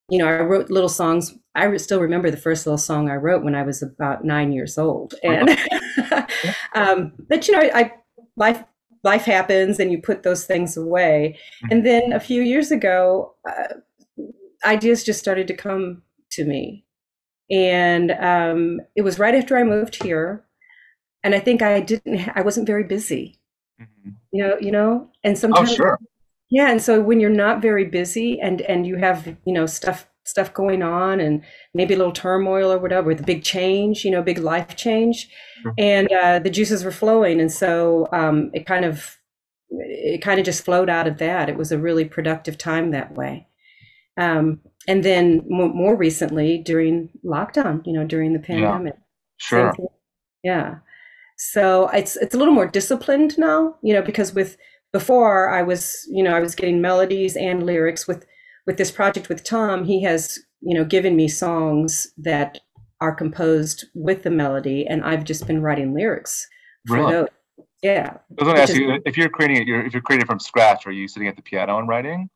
you 0.09 0.17
know, 0.17 0.27
I 0.27 0.41
wrote 0.41 0.69
little 0.69 0.89
songs. 0.89 1.33
I 1.57 1.75
still 1.77 1.99
remember 1.99 2.29
the 2.31 2.37
first 2.37 2.65
little 2.65 2.77
song 2.77 3.09
I 3.09 3.15
wrote 3.15 3.43
when 3.43 3.55
I 3.55 3.63
was 3.63 3.81
about 3.81 4.23
nine 4.23 4.51
years 4.51 4.77
old, 4.77 5.15
and 5.23 5.57
um, 6.75 7.13
but 7.27 7.47
you 7.47 7.53
know, 7.53 7.61
I, 7.61 7.79
I 7.79 7.93
life 8.35 8.63
life 9.03 9.25
happens 9.25 9.79
and 9.79 9.91
you 9.91 10.01
put 10.01 10.23
those 10.23 10.45
things 10.45 10.77
away. 10.77 11.37
Mm-hmm. 11.37 11.67
And 11.71 11.85
then 11.85 12.13
a 12.13 12.19
few 12.19 12.41
years 12.41 12.71
ago, 12.71 13.33
uh, 13.49 13.75
ideas 14.65 15.03
just 15.03 15.19
started 15.19 15.47
to 15.47 15.53
come 15.55 16.03
to 16.31 16.45
me. 16.45 16.85
And 17.49 18.11
um, 18.11 18.81
it 18.95 19.03
was 19.03 19.19
right 19.19 19.35
after 19.35 19.57
I 19.57 19.63
moved 19.63 20.03
here. 20.03 20.43
And 21.23 21.33
I 21.33 21.39
think 21.39 21.61
I 21.61 21.79
didn't, 21.79 22.29
I 22.35 22.41
wasn't 22.41 22.67
very 22.67 22.83
busy, 22.83 23.39
mm-hmm. 23.81 24.11
you 24.31 24.43
know, 24.43 24.57
you 24.59 24.71
know, 24.71 25.09
and 25.23 25.35
oh, 25.35 25.39
sometimes, 25.39 25.71
oh, 25.71 25.75
sure. 25.75 25.99
yeah. 26.49 26.69
And 26.69 26.81
so 26.81 27.01
when 27.01 27.19
you're 27.19 27.29
not 27.29 27.61
very 27.61 27.85
busy 27.85 28.39
and, 28.39 28.61
and 28.61 28.85
you 28.85 28.97
have, 28.97 29.35
you 29.45 29.53
know, 29.53 29.65
stuff, 29.65 30.07
stuff 30.27 30.53
going 30.53 30.83
on 30.83 31.19
and 31.19 31.43
maybe 31.73 31.93
a 31.93 31.97
little 31.97 32.13
turmoil 32.13 32.71
or 32.71 32.77
whatever, 32.77 33.07
with 33.07 33.17
the 33.17 33.23
big 33.23 33.43
change, 33.43 34.03
you 34.03 34.11
know, 34.11 34.21
big 34.21 34.37
life 34.37 34.75
change 34.75 35.29
sure. 35.61 35.73
and 35.77 36.11
uh, 36.11 36.39
the 36.39 36.49
juices 36.49 36.83
were 36.83 36.91
flowing. 36.91 37.39
And 37.39 37.51
so 37.51 38.07
um, 38.11 38.51
it 38.53 38.65
kind 38.65 38.85
of, 38.85 39.17
it 39.69 40.21
kind 40.21 40.39
of 40.39 40.45
just 40.45 40.65
flowed 40.65 40.89
out 40.89 41.07
of 41.07 41.17
that. 41.17 41.49
It 41.49 41.57
was 41.57 41.71
a 41.71 41.79
really 41.79 42.05
productive 42.05 42.57
time 42.57 42.91
that 42.91 43.15
way. 43.15 43.47
Um, 44.17 44.61
and 44.87 45.03
then 45.03 45.43
more, 45.47 45.69
more, 45.69 45.95
recently 45.95 46.57
during 46.57 47.09
lockdown, 47.23 47.85
you 47.85 47.93
know, 47.93 48.05
during 48.05 48.33
the 48.33 48.39
pandemic. 48.39 48.95
Yeah. 48.95 49.01
Sure. 49.37 49.73
Yeah. 50.43 50.75
So 51.37 51.89
it's 51.89 52.15
it's 52.15 52.33
a 52.33 52.37
little 52.37 52.53
more 52.53 52.67
disciplined 52.67 53.37
now, 53.37 53.75
you 53.83 53.93
know, 53.93 54.01
because 54.01 54.33
with 54.33 54.57
before 54.91 55.49
I 55.49 55.61
was, 55.61 56.07
you 56.09 56.23
know, 56.23 56.35
I 56.35 56.39
was 56.39 56.55
getting 56.55 56.81
melodies 56.81 57.35
and 57.35 57.63
lyrics 57.63 58.07
with 58.07 58.25
with 58.67 58.77
this 58.77 58.91
project 58.91 59.29
with 59.29 59.43
Tom, 59.43 59.85
he 59.85 60.03
has, 60.03 60.37
you 60.61 60.77
know, 60.77 60.85
given 60.85 61.15
me 61.15 61.27
songs 61.27 62.11
that 62.17 62.59
are 62.99 63.15
composed 63.15 63.85
with 63.95 64.23
the 64.23 64.29
melody 64.29 64.85
and 64.85 65.03
I've 65.03 65.23
just 65.23 65.47
been 65.47 65.61
writing 65.61 65.93
lyrics 65.93 66.47
for 66.85 66.97
really? 66.97 67.11
those. 67.13 67.27
Yeah. 67.81 68.17
I 68.39 68.43
was 68.43 68.45
going 68.45 68.55
to 68.55 68.61
ask 68.61 68.71
is, 68.71 68.77
you 68.77 69.01
if 69.05 69.17
you're 69.17 69.29
creating 69.29 69.57
it, 69.57 69.67
you're, 69.67 69.85
if 69.85 69.93
you're 69.93 70.01
creating 70.01 70.25
it 70.25 70.27
from 70.27 70.39
scratch, 70.39 70.85
are 70.85 70.91
you 70.91 71.07
sitting 71.07 71.27
at 71.27 71.35
the 71.35 71.41
piano 71.41 71.79
and 71.79 71.87
writing 71.87 72.29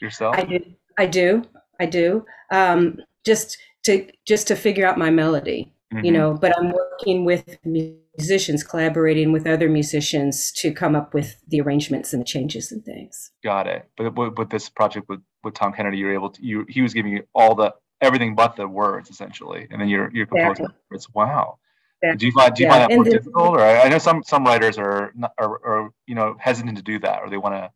yourself? 0.00 0.36
I 0.36 0.44
do. 0.44 0.60
I 0.98 1.06
do. 1.06 1.44
I 1.80 1.86
do. 1.86 2.24
Um, 2.52 2.98
just 3.24 3.56
to 3.84 4.06
just 4.26 4.48
to 4.48 4.56
figure 4.56 4.86
out 4.86 4.98
my 4.98 5.10
melody, 5.10 5.72
mm-hmm. 5.92 6.04
you 6.04 6.12
know. 6.12 6.34
But 6.34 6.56
I'm 6.58 6.72
working 6.72 7.24
with 7.24 7.58
musicians, 7.64 8.64
collaborating 8.64 9.32
with 9.32 9.46
other 9.46 9.68
musicians 9.68 10.52
to 10.56 10.72
come 10.72 10.96
up 10.96 11.14
with 11.14 11.40
the 11.48 11.60
arrangements 11.60 12.12
and 12.12 12.20
the 12.20 12.26
changes 12.26 12.72
and 12.72 12.84
things. 12.84 13.30
Got 13.44 13.66
it. 13.66 13.88
But 13.96 14.38
with 14.38 14.50
this 14.50 14.68
project 14.68 15.08
with, 15.08 15.20
with 15.44 15.54
Tom 15.54 15.72
Kennedy, 15.72 15.98
you're 15.98 16.14
able 16.14 16.30
to. 16.30 16.44
You 16.44 16.66
he 16.68 16.82
was 16.82 16.94
giving 16.94 17.12
you 17.12 17.24
all 17.34 17.54
the 17.54 17.74
everything 18.00 18.34
but 18.34 18.56
the 18.56 18.66
words 18.66 19.10
essentially, 19.10 19.66
and 19.70 19.80
then 19.80 19.88
you're 19.88 20.10
you're 20.12 20.26
composing 20.26 20.66
exactly. 20.66 20.76
words. 20.90 21.08
Wow. 21.14 21.58
Exactly. 22.02 22.18
Do 22.18 22.26
you 22.26 22.32
find 22.32 22.54
do 22.54 22.62
you 22.62 22.68
yeah. 22.68 22.72
find 22.72 22.90
that 22.90 22.94
more 22.94 23.04
then, 23.04 23.12
difficult, 23.12 23.48
or 23.56 23.60
I 23.60 23.88
know 23.88 23.98
some 23.98 24.22
some 24.22 24.44
writers 24.44 24.78
are, 24.78 25.12
not, 25.14 25.32
are 25.38 25.50
are 25.66 25.90
you 26.06 26.14
know 26.14 26.34
hesitant 26.38 26.78
to 26.78 26.82
do 26.82 26.98
that, 27.00 27.20
or 27.20 27.28
they 27.28 27.36
want 27.36 27.56
to, 27.56 27.70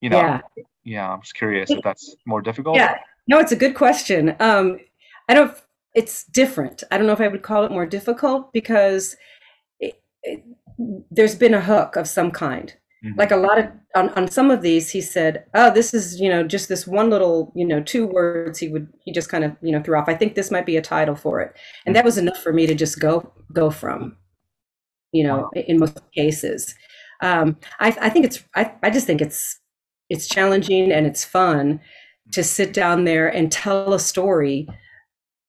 you 0.00 0.10
know, 0.10 0.18
yeah 0.18 0.40
yeah, 0.84 1.10
I'm 1.10 1.20
just 1.20 1.34
curious 1.34 1.70
if 1.70 1.82
that's 1.82 2.16
more 2.26 2.40
difficult. 2.40 2.76
Yeah, 2.76 2.98
no, 3.26 3.38
it's 3.38 3.52
a 3.52 3.56
good 3.56 3.74
question. 3.74 4.34
Um, 4.40 4.80
I 5.28 5.34
don't. 5.34 5.54
It's 5.94 6.24
different. 6.24 6.84
I 6.90 6.98
don't 6.98 7.06
know 7.06 7.12
if 7.12 7.20
I 7.20 7.28
would 7.28 7.42
call 7.42 7.64
it 7.64 7.72
more 7.72 7.86
difficult 7.86 8.52
because 8.52 9.16
it, 9.80 10.00
it, 10.22 10.44
there's 11.10 11.34
been 11.34 11.54
a 11.54 11.60
hook 11.60 11.96
of 11.96 12.08
some 12.08 12.30
kind. 12.30 12.74
Mm-hmm. 13.04 13.18
Like 13.18 13.30
a 13.30 13.36
lot 13.36 13.58
of 13.58 13.66
on, 13.96 14.10
on 14.10 14.30
some 14.30 14.50
of 14.50 14.60
these, 14.60 14.90
he 14.90 15.00
said, 15.00 15.44
"Oh, 15.54 15.72
this 15.72 15.94
is 15.94 16.20
you 16.20 16.28
know 16.28 16.42
just 16.42 16.68
this 16.68 16.86
one 16.86 17.08
little 17.08 17.50
you 17.56 17.66
know 17.66 17.82
two 17.82 18.06
words." 18.06 18.58
He 18.58 18.68
would 18.68 18.92
he 19.04 19.12
just 19.12 19.30
kind 19.30 19.42
of 19.42 19.56
you 19.62 19.72
know 19.72 19.82
threw 19.82 19.96
off. 19.96 20.08
I 20.08 20.14
think 20.14 20.34
this 20.34 20.50
might 20.50 20.66
be 20.66 20.76
a 20.76 20.82
title 20.82 21.16
for 21.16 21.40
it, 21.40 21.56
and 21.86 21.96
that 21.96 22.04
was 22.04 22.18
enough 22.18 22.42
for 22.42 22.52
me 22.52 22.66
to 22.66 22.74
just 22.74 23.00
go 23.00 23.32
go 23.52 23.70
from. 23.70 24.16
You 25.12 25.24
know, 25.24 25.50
in 25.54 25.78
most 25.80 25.98
cases, 26.14 26.74
um, 27.22 27.56
I, 27.80 27.96
I 28.00 28.10
think 28.10 28.26
it's 28.26 28.44
I, 28.54 28.72
I 28.82 28.90
just 28.90 29.06
think 29.06 29.20
it's 29.20 29.58
it's 30.10 30.28
challenging 30.28 30.92
and 30.92 31.06
it's 31.06 31.24
fun 31.24 31.80
to 32.32 32.44
sit 32.44 32.72
down 32.72 33.04
there 33.04 33.28
and 33.28 33.50
tell 33.50 33.94
a 33.94 33.98
story 33.98 34.68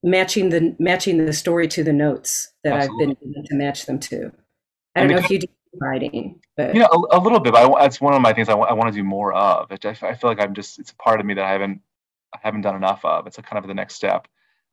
matching 0.03 0.49
the 0.49 0.75
matching 0.79 1.23
the 1.23 1.33
story 1.33 1.67
to 1.67 1.83
the 1.83 1.93
notes 1.93 2.51
that 2.63 2.73
Absolutely. 2.73 3.17
I've 3.21 3.33
been 3.33 3.45
to 3.45 3.55
match 3.55 3.85
them 3.85 3.99
to. 3.99 4.31
I 4.95 5.01
don't 5.01 5.09
know 5.09 5.17
if 5.17 5.29
you 5.29 5.39
do 5.39 5.47
writing, 5.79 6.39
but 6.57 6.73
you 6.73 6.81
know 6.81 6.87
a, 6.91 7.17
a 7.17 7.19
little 7.19 7.39
bit. 7.39 7.53
But 7.53 7.65
I, 7.65 7.81
that's 7.81 8.01
one 8.01 8.13
of 8.13 8.21
my 8.21 8.33
things 8.33 8.49
I, 8.49 8.53
w- 8.53 8.69
I 8.69 8.73
want 8.73 8.91
to 8.91 8.97
do 8.97 9.03
more 9.03 9.33
of. 9.33 9.71
I, 9.71 9.75
I 9.75 10.15
feel 10.15 10.29
like 10.29 10.41
I'm 10.41 10.53
just 10.53 10.79
it's 10.79 10.91
a 10.91 10.95
part 10.95 11.19
of 11.19 11.25
me 11.25 11.33
that 11.35 11.45
I 11.45 11.51
haven't 11.51 11.81
I 12.33 12.39
haven't 12.41 12.61
done 12.61 12.75
enough 12.75 13.03
of. 13.05 13.27
It's 13.27 13.37
a 13.37 13.41
kind 13.41 13.57
of 13.57 13.67
the 13.67 13.73
next 13.73 13.95
step. 13.95 14.27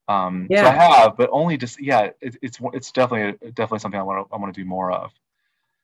Um, 0.08 0.46
yeah. 0.48 0.62
So 0.62 0.68
I 0.68 0.72
have, 0.72 1.16
but 1.16 1.28
only 1.32 1.56
just 1.56 1.80
yeah. 1.80 2.10
It, 2.20 2.36
it's 2.42 2.58
it's 2.72 2.92
definitely 2.92 3.38
definitely 3.50 3.80
something 3.80 4.00
I 4.00 4.04
want 4.04 4.28
to 4.28 4.34
I 4.34 4.38
want 4.38 4.54
to 4.54 4.60
do 4.60 4.64
more 4.64 4.90
of. 4.90 5.12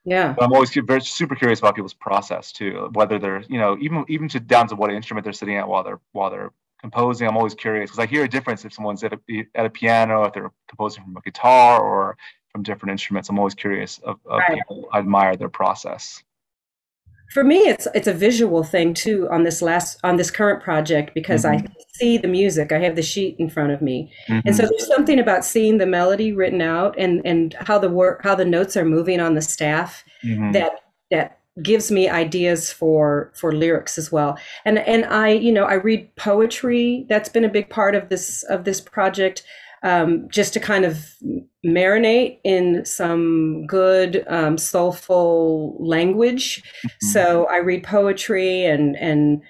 Yeah. 0.04 0.35
But 0.35 0.44
I'm 0.44 0.52
always 0.52 0.71
very 0.75 1.00
super 1.00 1.35
curious 1.35 1.61
about 1.61 1.75
people's 1.75 1.94
process 1.94 2.52
too, 2.52 2.90
whether 2.92 3.18
they're, 3.18 3.42
you 3.49 3.59
know, 3.59 3.76
even 3.80 4.04
even 4.09 4.28
to 4.28 4.40
down 4.40 4.68
to 4.68 4.76
what 4.76 4.92
instrument 4.92 5.25
they're 5.25 5.33
sitting 5.33 5.56
at 5.56 5.66
while 5.66 5.83
they're 5.83 6.00
while 6.12 6.30
they're 6.30 6.52
composing. 6.80 7.26
I'm 7.26 7.37
always 7.37 7.54
curious 7.54 7.90
because 7.90 7.99
I 7.99 8.06
hear 8.06 8.25
a 8.25 8.28
difference 8.28 8.64
if 8.64 8.75
someone's 8.75 9.02
at 9.02 9.14
a, 9.14 9.47
at 9.54 9.64
a 9.64 9.71
piano, 9.71 10.25
if 10.25 10.35
they're 10.35 10.52
composing 10.68 11.04
from 11.04 11.16
a 11.16 11.23
guitar 11.23 11.80
or 11.80 12.18
from 12.54 12.62
different 12.62 12.92
instruments. 12.92 13.28
I'm 13.28 13.38
always 13.38 13.54
curious 13.54 13.99
of, 13.99 14.20
of 14.26 14.38
right. 14.38 14.54
people. 14.54 14.88
I 14.92 15.00
admire 15.00 15.37
their 15.37 15.49
process 15.49 16.23
for 17.32 17.42
me 17.42 17.56
it's 17.56 17.88
it's 17.94 18.06
a 18.06 18.12
visual 18.12 18.62
thing 18.62 18.94
too 18.94 19.28
on 19.30 19.42
this 19.42 19.61
last 19.61 19.99
on 20.04 20.16
this 20.16 20.30
current 20.30 20.62
project 20.62 21.12
because 21.14 21.44
mm-hmm. 21.44 21.66
i 21.66 21.75
see 21.94 22.18
the 22.18 22.28
music 22.28 22.70
i 22.70 22.78
have 22.78 22.96
the 22.96 23.02
sheet 23.02 23.34
in 23.38 23.49
front 23.49 23.73
of 23.73 23.80
me 23.82 24.12
mm-hmm. 24.28 24.46
and 24.46 24.54
so 24.54 24.62
mm-hmm. 24.62 24.70
there's 24.70 24.87
something 24.87 25.18
about 25.18 25.44
seeing 25.44 25.78
the 25.78 25.87
melody 25.87 26.32
written 26.32 26.61
out 26.61 26.94
and 26.99 27.23
and 27.25 27.54
how 27.61 27.78
the 27.78 27.88
work 27.88 28.23
how 28.23 28.34
the 28.34 28.44
notes 28.44 28.76
are 28.76 28.84
moving 28.84 29.20
on 29.20 29.34
the 29.34 29.42
staff 29.42 30.04
mm-hmm. 30.23 30.52
that 30.52 30.84
that 31.11 31.38
gives 31.62 31.90
me 31.90 32.08
ideas 32.08 32.73
for 32.73 33.32
for 33.34 33.52
lyrics 33.52 33.96
as 33.96 34.12
well 34.12 34.38
and 34.64 34.78
and 34.80 35.04
i 35.06 35.28
you 35.28 35.52
know 35.52 35.64
i 35.64 35.75
read 35.75 36.14
poetry 36.16 37.06
that's 37.08 37.28
been 37.28 37.44
a 37.44 37.49
big 37.49 37.68
part 37.70 37.94
of 37.94 38.08
this 38.08 38.42
of 38.44 38.64
this 38.64 38.80
project 38.80 39.44
um, 39.84 40.26
just 40.30 40.52
to 40.54 40.60
kind 40.60 40.84
of 40.84 41.14
marinate 41.64 42.38
in 42.42 42.84
some 42.84 43.66
good 43.66 44.24
um, 44.28 44.58
soulful 44.58 45.76
language. 45.78 46.62
Mm-hmm. 46.62 47.06
So 47.08 47.46
I 47.46 47.58
read 47.58 47.84
poetry 47.84 48.64
and 48.64 48.96
and 48.96 49.42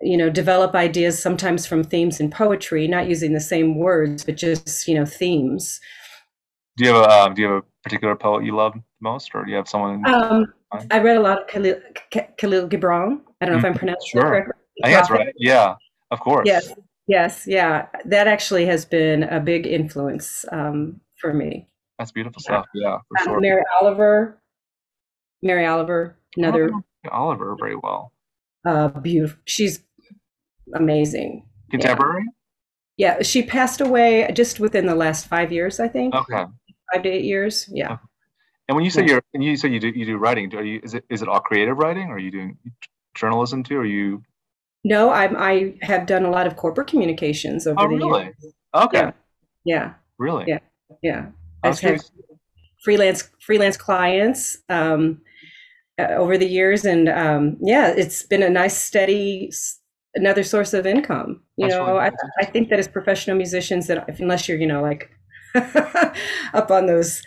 you 0.00 0.16
know 0.16 0.28
develop 0.28 0.74
ideas 0.74 1.22
sometimes 1.22 1.66
from 1.66 1.84
themes 1.84 2.18
in 2.18 2.30
poetry, 2.30 2.88
not 2.88 3.08
using 3.08 3.34
the 3.34 3.40
same 3.40 3.78
words, 3.78 4.24
but 4.24 4.36
just 4.36 4.88
you 4.88 4.94
know 4.94 5.04
themes. 5.04 5.78
Do 6.78 6.84
you 6.84 6.94
have 6.94 7.04
a 7.04 7.08
uh, 7.08 7.28
do 7.28 7.42
you 7.42 7.48
have 7.48 7.58
a 7.58 7.66
particular 7.82 8.16
poet 8.16 8.44
you 8.44 8.56
love 8.56 8.74
most, 9.00 9.30
or 9.34 9.44
do 9.44 9.50
you 9.50 9.56
have 9.56 9.68
someone? 9.68 10.06
Um, 10.08 10.52
I 10.90 10.98
read 10.98 11.16
a 11.16 11.20
lot 11.20 11.42
of 11.42 11.46
Kahlil, 11.48 11.80
Kahlil 12.12 12.68
Gibran. 12.68 13.20
I 13.40 13.46
don't 13.46 13.54
know 13.54 13.58
mm-hmm. 13.58 13.58
if 13.58 13.64
I'm 13.64 13.74
pronouncing 13.74 14.08
sure. 14.10 14.22
correctly. 14.22 14.54
I 14.82 14.88
think 14.88 14.98
that's 14.98 15.10
right. 15.10 15.34
Yeah, 15.38 15.74
of 16.10 16.20
course. 16.20 16.46
Yes. 16.46 16.72
Yes, 17.08 17.44
yeah, 17.46 17.86
that 18.04 18.26
actually 18.26 18.66
has 18.66 18.84
been 18.84 19.22
a 19.24 19.38
big 19.40 19.66
influence 19.66 20.44
um, 20.50 21.00
for 21.20 21.32
me. 21.32 21.68
That's 21.98 22.10
beautiful 22.12 22.40
stuff. 22.42 22.66
Yeah, 22.74 22.98
for 23.08 23.18
Um, 23.20 23.24
sure. 23.24 23.40
Mary 23.40 23.62
Oliver, 23.80 24.42
Mary 25.42 25.64
Oliver, 25.66 26.18
another 26.36 26.68
know 26.70 26.82
Oliver 27.12 27.56
very 27.58 27.76
well. 27.76 28.12
uh, 28.66 28.88
beautiful. 28.88 29.38
She's 29.44 29.84
amazing. 30.74 31.46
Contemporary? 31.70 32.24
yeah. 32.96 33.22
She 33.22 33.42
passed 33.42 33.80
away 33.80 34.28
just 34.34 34.58
within 34.60 34.86
the 34.86 34.94
last 34.94 35.26
five 35.28 35.52
years, 35.52 35.78
I 35.80 35.88
think, 35.88 36.14
Okay. 36.14 36.44
five 36.92 37.02
to 37.02 37.08
eight 37.08 37.24
years. 37.24 37.68
Yeah, 37.72 37.92
Okay. 37.92 38.02
And 38.68 38.74
when 38.76 38.84
you 38.84 38.90
say 38.90 39.02
yeah. 39.02 39.12
you're, 39.12 39.22
and 39.34 39.44
you 39.44 39.56
say 39.56 39.68
you 39.68 39.78
do 39.78 39.88
you 39.88 40.04
do 40.04 40.16
writing, 40.16 40.48
do- 40.48 40.58
are 40.58 40.64
you 40.64 40.80
is 40.82 40.94
it 40.94 41.04
is 41.08 41.22
it 41.22 41.28
all 41.28 41.38
creative 41.40 41.76
writing, 41.78 42.08
or 42.08 42.14
are 42.16 42.18
you 42.18 42.32
doing 42.32 42.58
journalism 43.14 43.62
too? 43.62 43.76
Or 43.76 43.82
are 43.82 43.86
you? 43.86 44.22
No, 44.86 45.10
I'm. 45.10 45.36
I 45.36 45.74
have 45.82 46.06
done 46.06 46.24
a 46.24 46.30
lot 46.30 46.46
of 46.46 46.56
corporate 46.56 46.86
communications 46.88 47.66
Oh, 47.76 47.84
over 47.84 47.96
the 47.96 48.04
years. 48.04 48.04
really? 48.04 48.34
Okay. 48.74 48.98
Yeah, 48.98 49.12
yeah, 49.64 49.94
Really? 50.18 50.44
yeah, 50.46 50.58
yeah. 51.02 51.26
I've 51.62 51.80
had 51.80 52.00
freelance 52.84 53.28
freelance 53.40 53.76
clients 53.76 54.58
um, 54.68 55.20
uh, 55.98 56.04
over 56.22 56.38
the 56.38 56.46
years, 56.46 56.84
and 56.84 57.08
um, 57.08 57.56
yeah, 57.62 57.88
it's 57.88 58.22
been 58.24 58.42
a 58.42 58.50
nice, 58.50 58.76
steady, 58.76 59.50
another 60.14 60.44
source 60.44 60.74
of 60.74 60.86
income. 60.86 61.42
You 61.56 61.68
That's 61.68 61.78
really 61.80 61.92
know, 61.92 61.98
I 61.98 62.10
I 62.40 62.44
think 62.44 62.68
that 62.70 62.78
as 62.78 62.88
professional 62.88 63.36
musicians, 63.36 63.88
that 63.88 64.04
if, 64.08 64.20
unless 64.20 64.48
you're 64.48 64.58
you 64.58 64.66
know 64.66 64.82
like 64.82 65.10
up 66.54 66.70
on 66.70 66.86
those 66.86 67.22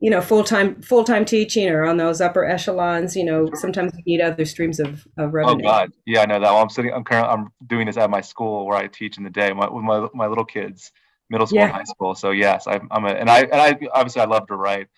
you 0.00 0.10
know 0.10 0.20
full 0.20 0.44
time 0.44 0.82
full 0.82 1.04
time 1.04 1.24
teaching 1.24 1.68
or 1.68 1.84
on 1.84 1.96
those 1.96 2.20
upper 2.20 2.44
echelons, 2.44 3.16
you 3.16 3.24
know, 3.24 3.48
sometimes 3.54 3.92
you 3.96 4.02
need 4.04 4.20
other 4.20 4.44
streams 4.44 4.80
of 4.80 5.06
of 5.16 5.32
revenue 5.32 5.64
Oh. 5.64 5.68
God, 5.68 5.92
yeah, 6.06 6.22
I 6.22 6.26
know 6.26 6.40
that. 6.40 6.52
Well, 6.52 6.62
I'm 6.62 6.68
sitting. 6.68 6.92
I'm 6.92 7.04
currently. 7.04 7.32
I'm 7.32 7.48
doing 7.66 7.86
this 7.86 7.96
at 7.96 8.10
my 8.10 8.20
school 8.20 8.66
where 8.66 8.76
I 8.76 8.86
teach 8.86 9.16
in 9.18 9.24
the 9.24 9.30
day 9.30 9.52
my, 9.52 9.68
with 9.68 9.84
my 9.84 10.08
my 10.12 10.26
little 10.26 10.44
kids, 10.44 10.92
middle 11.30 11.46
school 11.46 11.60
and 11.60 11.72
high 11.72 11.84
school. 11.84 12.14
So 12.14 12.30
yes, 12.32 12.66
I'm. 12.66 12.88
I'm 12.90 13.04
a, 13.04 13.10
and 13.10 13.30
I 13.30 13.40
and 13.42 13.54
I 13.54 13.78
obviously 13.92 14.22
I 14.22 14.26
love 14.26 14.46
to 14.48 14.56
write, 14.56 14.88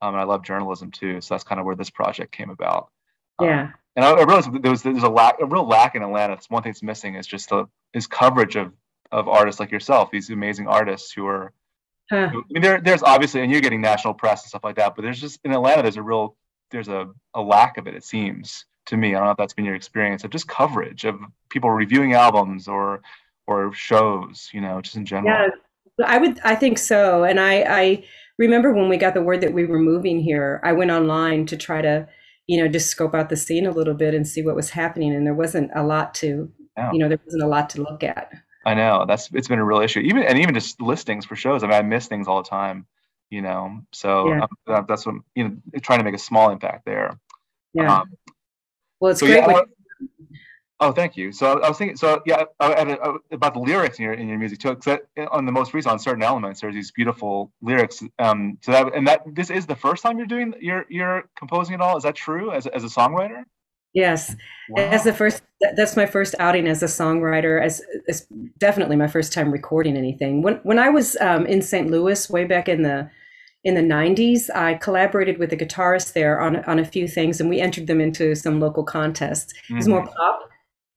um, 0.00 0.14
and 0.14 0.20
I 0.20 0.24
love 0.24 0.44
journalism 0.44 0.90
too. 0.90 1.20
So 1.20 1.34
that's 1.34 1.44
kind 1.44 1.58
of 1.58 1.66
where 1.66 1.76
this 1.76 1.90
project 1.90 2.32
came 2.32 2.50
about. 2.50 2.90
Um, 3.38 3.48
yeah, 3.48 3.70
and 3.96 4.04
I, 4.04 4.10
I 4.10 4.24
realized 4.24 4.62
there 4.62 4.70
was 4.70 4.82
there's 4.82 5.02
a 5.02 5.08
lack, 5.08 5.40
a 5.40 5.46
real 5.46 5.66
lack 5.66 5.94
in 5.94 6.02
Atlanta. 6.02 6.34
It's 6.34 6.50
one 6.50 6.62
thing 6.62 6.72
that's 6.72 6.82
missing 6.82 7.16
is 7.16 7.26
just 7.26 7.48
the 7.48 7.66
is 7.94 8.06
coverage 8.06 8.56
of 8.56 8.72
of 9.10 9.28
artists 9.28 9.60
like 9.60 9.72
yourself, 9.72 10.10
these 10.10 10.30
amazing 10.30 10.68
artists 10.68 11.12
who 11.12 11.26
are. 11.26 11.52
Huh. 12.12 12.30
I 12.32 12.42
mean, 12.50 12.62
there 12.62 12.80
there's 12.80 13.02
obviously, 13.02 13.40
and 13.42 13.50
you're 13.50 13.60
getting 13.60 13.80
national 13.80 14.14
press 14.14 14.42
and 14.42 14.48
stuff 14.48 14.64
like 14.64 14.76
that, 14.76 14.94
but 14.94 15.02
there's 15.02 15.20
just 15.20 15.40
in 15.44 15.52
Atlanta, 15.52 15.82
there's 15.82 15.96
a 15.96 16.02
real 16.02 16.36
there's 16.70 16.88
a 16.88 17.08
a 17.34 17.40
lack 17.42 17.78
of 17.78 17.86
it. 17.86 17.94
It 17.94 18.04
seems 18.04 18.64
to 18.86 18.96
me. 18.96 19.14
I 19.14 19.18
don't 19.18 19.26
know 19.26 19.30
if 19.32 19.36
that's 19.36 19.54
been 19.54 19.64
your 19.64 19.74
experience 19.74 20.24
of 20.24 20.30
just 20.30 20.48
coverage 20.48 21.04
of 21.04 21.18
people 21.50 21.70
reviewing 21.70 22.14
albums 22.14 22.68
or 22.68 23.02
or 23.46 23.72
shows, 23.72 24.50
you 24.52 24.60
know, 24.60 24.80
just 24.80 24.96
in 24.96 25.04
general. 25.04 25.34
Yeah. 25.34 25.48
I 26.06 26.18
would, 26.18 26.40
I 26.42 26.54
think 26.54 26.78
so. 26.78 27.24
And 27.24 27.38
I, 27.38 27.64
I 27.68 28.04
remember 28.38 28.72
when 28.72 28.88
we 28.88 28.96
got 28.96 29.14
the 29.14 29.22
word 29.22 29.40
that 29.42 29.52
we 29.52 29.66
were 29.66 29.78
moving 29.78 30.20
here, 30.20 30.60
I 30.64 30.72
went 30.72 30.90
online 30.90 31.44
to 31.46 31.56
try 31.56 31.82
to, 31.82 32.08
you 32.46 32.60
know, 32.60 32.68
just 32.68 32.88
scope 32.88 33.14
out 33.14 33.28
the 33.28 33.36
scene 33.36 33.66
a 33.66 33.70
little 33.70 33.94
bit 33.94 34.14
and 34.14 34.26
see 34.26 34.42
what 34.42 34.56
was 34.56 34.70
happening. 34.70 35.14
And 35.14 35.26
there 35.26 35.34
wasn't 35.34 35.70
a 35.74 35.82
lot 35.82 36.14
to, 36.16 36.50
Yeah. 36.76 36.90
you 36.92 36.98
know, 36.98 37.08
there 37.08 37.20
wasn't 37.24 37.42
a 37.42 37.48
lot 37.48 37.68
to 37.70 37.82
look 37.82 38.02
at. 38.02 38.32
I 38.64 38.74
know 38.74 39.04
that's 39.06 39.30
it's 39.32 39.48
been 39.48 39.58
a 39.58 39.64
real 39.64 39.80
issue. 39.80 40.00
Even 40.00 40.22
and 40.22 40.38
even 40.38 40.54
just 40.54 40.80
listings 40.80 41.24
for 41.26 41.36
shows. 41.36 41.62
I 41.62 41.66
mean, 41.66 41.76
I 41.76 41.82
miss 41.82 42.06
things 42.06 42.28
all 42.28 42.42
the 42.42 42.48
time, 42.48 42.86
you 43.30 43.42
know. 43.42 43.80
So 43.92 44.28
Yeah, 44.28 44.46
um, 44.68 44.86
that's 44.88 45.04
what 45.06 45.16
you 45.34 45.48
know, 45.48 45.56
trying 45.82 45.98
to 45.98 46.04
make 46.04 46.14
a 46.14 46.18
small 46.18 46.50
impact 46.50 46.84
there. 46.84 47.18
yeah. 47.74 48.00
Um, 48.00 48.12
Well, 49.00 49.10
it's 49.10 49.20
so 49.20 49.26
great 49.26 49.42
I- 49.42 49.64
oh, 50.80 50.92
thank 50.92 51.16
you. 51.16 51.32
So 51.32 51.60
I 51.60 51.68
was 51.68 51.78
thinking. 51.78 51.96
So 51.96 52.22
yeah, 52.24 52.44
about 52.60 53.54
the 53.54 53.60
lyrics 53.60 53.98
in 53.98 54.04
your 54.04 54.14
in 54.14 54.28
your 54.28 54.38
music 54.38 54.60
too. 54.60 54.76
'cause 54.76 54.98
on 55.30 55.44
the 55.46 55.52
most 55.52 55.74
recent, 55.74 55.92
on 55.92 55.98
certain 55.98 56.22
elements, 56.22 56.60
there's 56.60 56.74
these 56.74 56.90
beautiful 56.92 57.52
lyrics. 57.62 58.02
Um, 58.18 58.58
so 58.62 58.72
that 58.72 58.94
and 58.94 59.06
that 59.08 59.22
this 59.34 59.50
is 59.50 59.66
the 59.66 59.76
first 59.76 60.02
time 60.02 60.18
you're 60.18 60.26
doing 60.26 60.54
you're 60.60 60.86
you're 60.88 61.24
composing 61.36 61.74
it 61.74 61.80
all. 61.80 61.96
Is 61.96 62.04
that 62.04 62.14
true 62.14 62.52
as 62.52 62.66
as 62.66 62.84
a 62.84 62.88
songwriter? 62.88 63.44
Yes. 63.94 64.34
As 64.76 65.04
the 65.04 65.12
first 65.12 65.42
that's 65.76 65.96
my 65.96 66.06
first 66.06 66.34
outing 66.38 66.66
as 66.66 66.82
a 66.82 66.86
songwriter, 66.86 67.62
as, 67.62 67.80
as 68.08 68.26
definitely 68.58 68.96
my 68.96 69.06
first 69.06 69.32
time 69.32 69.52
recording 69.52 69.96
anything. 69.96 70.42
When, 70.42 70.56
when 70.64 70.78
I 70.78 70.88
was 70.88 71.16
um, 71.20 71.46
in 71.46 71.62
St. 71.62 71.88
Louis 71.88 72.28
way 72.28 72.44
back 72.44 72.68
in 72.68 72.82
the 72.82 73.10
in 73.64 73.74
the 73.76 73.80
90s 73.80 74.50
i 74.56 74.74
collaborated 74.74 75.38
with 75.38 75.52
a 75.52 75.56
guitarist 75.56 76.14
there 76.14 76.40
on, 76.40 76.64
on 76.64 76.78
a 76.80 76.84
few 76.84 77.06
things 77.06 77.40
and 77.40 77.48
we 77.48 77.60
entered 77.60 77.86
them 77.86 78.00
into 78.00 78.34
some 78.34 78.58
local 78.58 78.82
contests 78.82 79.52
it 79.52 79.76
was 79.76 79.86
more 79.88 80.02
hmm 80.02 80.08
pop 80.16 80.40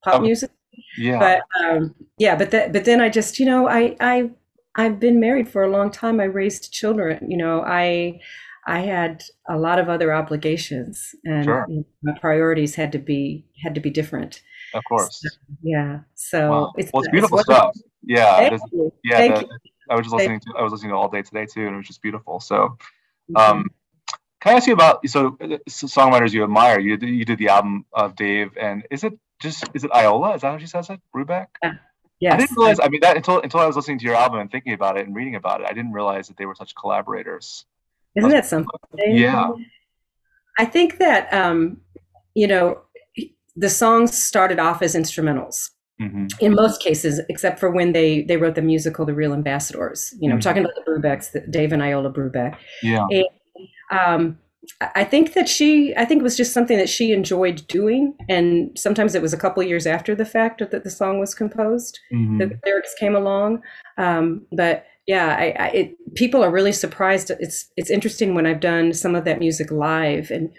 pop 0.03 0.15
Okay. 0.15 0.23
music 0.23 0.51
Yeah. 0.97 1.19
but 1.19 1.41
um, 1.63 1.95
yeah 2.17 2.35
but 2.35 2.51
that 2.51 2.73
but 2.73 2.85
then 2.85 3.01
i 3.01 3.09
just 3.09 3.39
you 3.39 3.45
know 3.45 3.67
i 3.67 3.95
i 3.99 4.29
i've 4.75 4.99
been 4.99 5.19
married 5.19 5.47
for 5.47 5.63
a 5.63 5.69
long 5.69 5.91
time 5.91 6.19
i 6.19 6.23
raised 6.25 6.71
children 6.73 7.29
you 7.29 7.37
know 7.37 7.61
i 7.61 8.19
i 8.67 8.79
had 8.79 9.23
a 9.49 9.57
lot 9.57 9.79
of 9.79 9.89
other 9.89 10.13
obligations 10.13 11.15
and 11.23 11.45
Sure. 11.45 11.67
my 12.03 12.13
priorities 12.19 12.75
had 12.75 12.91
to 12.93 12.99
be 12.99 13.45
had 13.63 13.75
to 13.75 13.81
be 13.81 13.89
different 13.89 14.41
Of 14.73 14.83
so, 14.83 14.87
course. 14.89 15.21
yeah 15.63 15.99
so 16.15 16.51
Wow. 16.51 16.73
it's 16.77 16.91
Well, 16.93 17.01
it's 17.01 17.07
it's 17.07 17.11
beautiful 17.11 17.37
wonderful 17.37 17.71
stuff. 17.73 17.75
Yeah. 18.03 18.49
thank 18.49 18.61
you 18.71 18.93
yeah. 19.03 19.17
thank 19.17 19.35
The, 19.35 19.41
you 19.41 19.47
I 19.89 19.95
was 19.95 20.05
just 20.05 20.15
thank 20.17 20.31
listening 20.31 20.39
to 20.41 20.59
I 20.59 20.63
was 20.63 20.71
listening 20.73 20.91
to 20.91 20.95
all 20.97 21.09
day 21.09 21.21
today 21.21 21.45
too, 21.45 21.65
and 21.67 21.75
it 21.75 21.77
was 21.77 21.87
just 21.87 22.01
beautiful. 22.01 22.39
So, 22.39 22.77
you. 23.27 23.35
um, 23.35 23.67
can 24.41 24.53
I 24.53 24.57
ask 24.57 24.67
you 24.67 24.73
about 24.73 25.07
so, 25.07 25.37
uh, 25.39 25.57
so 25.67 25.87
songwriters 25.87 26.33
you 26.33 26.43
admire? 26.43 26.79
You 26.79 26.97
you 26.97 27.23
did 27.25 27.37
the 27.37 27.49
album 27.49 27.85
of 27.93 28.15
Dave, 28.15 28.57
and 28.57 28.85
is 28.89 29.03
it 29.03 29.13
just 29.39 29.65
is 29.75 29.83
it 29.83 29.91
Iola? 29.93 30.33
Is 30.35 30.41
that 30.41 30.51
how 30.53 30.57
she 30.57 30.65
says 30.67 30.89
it? 30.89 30.99
Brubeck? 31.15 31.47
Yeah. 32.19 32.33
I 32.33 32.37
didn't 32.37 32.57
realize. 32.57 32.79
I 32.79 32.87
mean, 32.89 33.01
that 33.01 33.15
until 33.17 33.41
until 33.41 33.59
I 33.59 33.67
was 33.67 33.75
listening 33.75 33.99
to 33.99 34.05
your 34.05 34.15
album 34.15 34.39
and 34.39 34.49
thinking 34.51 34.73
about 34.73 34.97
it 34.97 35.05
and 35.05 35.15
reading 35.15 35.35
about 35.35 35.61
it, 35.61 35.67
I 35.69 35.73
didn't 35.73 35.91
realize 35.91 36.29
that 36.29 36.37
they 36.37 36.45
were 36.47 36.55
such 36.55 36.73
collaborators. 36.73 37.65
Isn't 38.15 38.29
that 38.29 38.45
something 38.45 38.69
yeah. 39.07 39.51
I 40.57 40.65
think 40.65 40.97
that 40.99 41.33
um, 41.33 41.77
you 42.33 42.47
know 42.47 42.81
the 43.55 43.69
songs 43.69 44.17
started 44.21 44.59
off 44.59 44.81
as 44.81 44.95
instrumentals 44.95 45.69
hmm 45.99 46.27
in 46.41 46.53
most 46.53 46.81
cases, 46.81 47.21
except 47.29 47.59
for 47.59 47.71
when 47.71 47.93
they 47.93 48.23
they 48.23 48.37
wrote 48.37 48.55
the 48.55 48.61
musical 48.61 49.05
"The 49.05 49.13
Real 49.13 49.33
Ambassadors." 49.33 50.13
You 50.19 50.27
know, 50.29 50.33
I'm 50.35 50.39
hmm 50.39 50.41
talking 50.41 50.63
about 50.63 50.75
the 50.75 50.91
Brubecks, 50.91 51.31
the 51.31 51.41
Dave 51.41 51.71
and 51.71 51.81
Iola 51.83 52.11
Brubeck. 52.11 52.57
Yeah. 52.83 53.05
And 53.09 53.25
um, 53.91 54.39
I 54.95 55.03
think 55.03 55.33
that 55.33 55.47
she, 55.47 55.95
I 55.95 56.05
think 56.05 56.21
it 56.21 56.23
was 56.23 56.35
just 56.35 56.53
something 56.53 56.77
that 56.77 56.89
she 56.89 57.11
enjoyed 57.13 57.65
doing, 57.67 58.15
and 58.27 58.77
sometimes 58.77 59.15
it 59.15 59.21
was 59.21 59.33
a 59.33 59.37
couple 59.37 59.61
years 59.63 59.85
after 59.87 60.15
the 60.15 60.25
fact 60.25 60.59
that 60.71 60.83
the 60.83 60.89
song 60.89 61.19
was 61.19 61.35
composed, 61.35 61.99
hmm 62.11 62.39
the 62.39 62.59
lyrics 62.65 62.95
came 62.99 63.15
along. 63.15 63.61
Um, 63.97 64.45
but 64.51 64.85
yeah, 65.07 65.35
I, 65.39 65.55
I, 65.59 65.67
it, 65.69 66.15
people 66.15 66.43
are 66.43 66.51
really 66.51 66.71
surprised. 66.71 67.31
It's 67.39 67.71
it's 67.77 67.89
interesting 67.91 68.33
when 68.33 68.45
I've 68.45 68.59
done 68.59 68.93
some 68.93 69.15
of 69.15 69.25
that 69.25 69.39
music 69.39 69.71
live, 69.71 70.31
and 70.31 70.51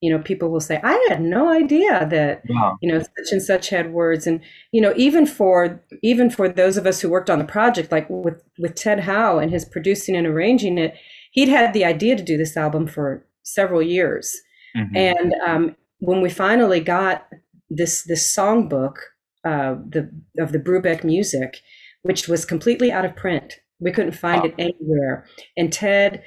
you 0.00 0.10
know, 0.10 0.18
people 0.22 0.50
will 0.50 0.60
say, 0.60 0.80
"I 0.82 1.06
had 1.08 1.22
no 1.22 1.48
idea 1.48 2.06
that 2.10 2.42
Yeah. 2.48 2.74
you 2.82 2.92
know 2.92 2.98
such 3.00 3.32
and 3.32 3.42
such 3.42 3.70
had 3.70 3.92
words." 3.92 4.26
And 4.26 4.40
you 4.72 4.80
know, 4.80 4.92
even 4.96 5.26
for 5.26 5.82
even 6.02 6.30
for 6.30 6.48
those 6.48 6.76
of 6.76 6.86
us 6.86 7.00
who 7.00 7.08
worked 7.08 7.30
on 7.30 7.38
the 7.38 7.44
project, 7.44 7.90
like 7.92 8.06
with 8.10 8.42
with 8.58 8.74
Ted 8.74 9.00
Howe 9.00 9.38
and 9.38 9.50
his 9.50 9.64
producing 9.64 10.16
and 10.16 10.26
arranging 10.26 10.78
it, 10.78 10.94
he'd 11.32 11.48
had 11.48 11.72
the 11.72 11.84
idea 11.84 12.16
to 12.16 12.22
do 12.22 12.36
this 12.36 12.56
album 12.56 12.86
for 12.86 13.26
several 13.42 13.82
years, 13.82 14.34
hmm 14.76 14.94
and 14.96 15.34
um, 15.46 15.76
when 16.00 16.20
we 16.20 16.28
finally 16.30 16.80
got 16.80 17.26
this 17.70 18.02
this 18.04 18.36
songbook 18.36 18.96
uh, 19.44 19.76
the 19.88 20.10
of 20.38 20.52
the 20.52 20.58
Brubeck 20.58 21.04
music, 21.04 21.58
which 22.02 22.28
was 22.28 22.44
completely 22.44 22.92
out 22.92 23.04
of 23.04 23.16
print, 23.16 23.60
we 23.80 23.90
couldn't 23.92 24.12
find 24.12 24.42
Wow. 24.42 24.48
it 24.48 24.54
anywhere. 24.58 25.26
And 25.56 25.72
Ted 25.72 26.22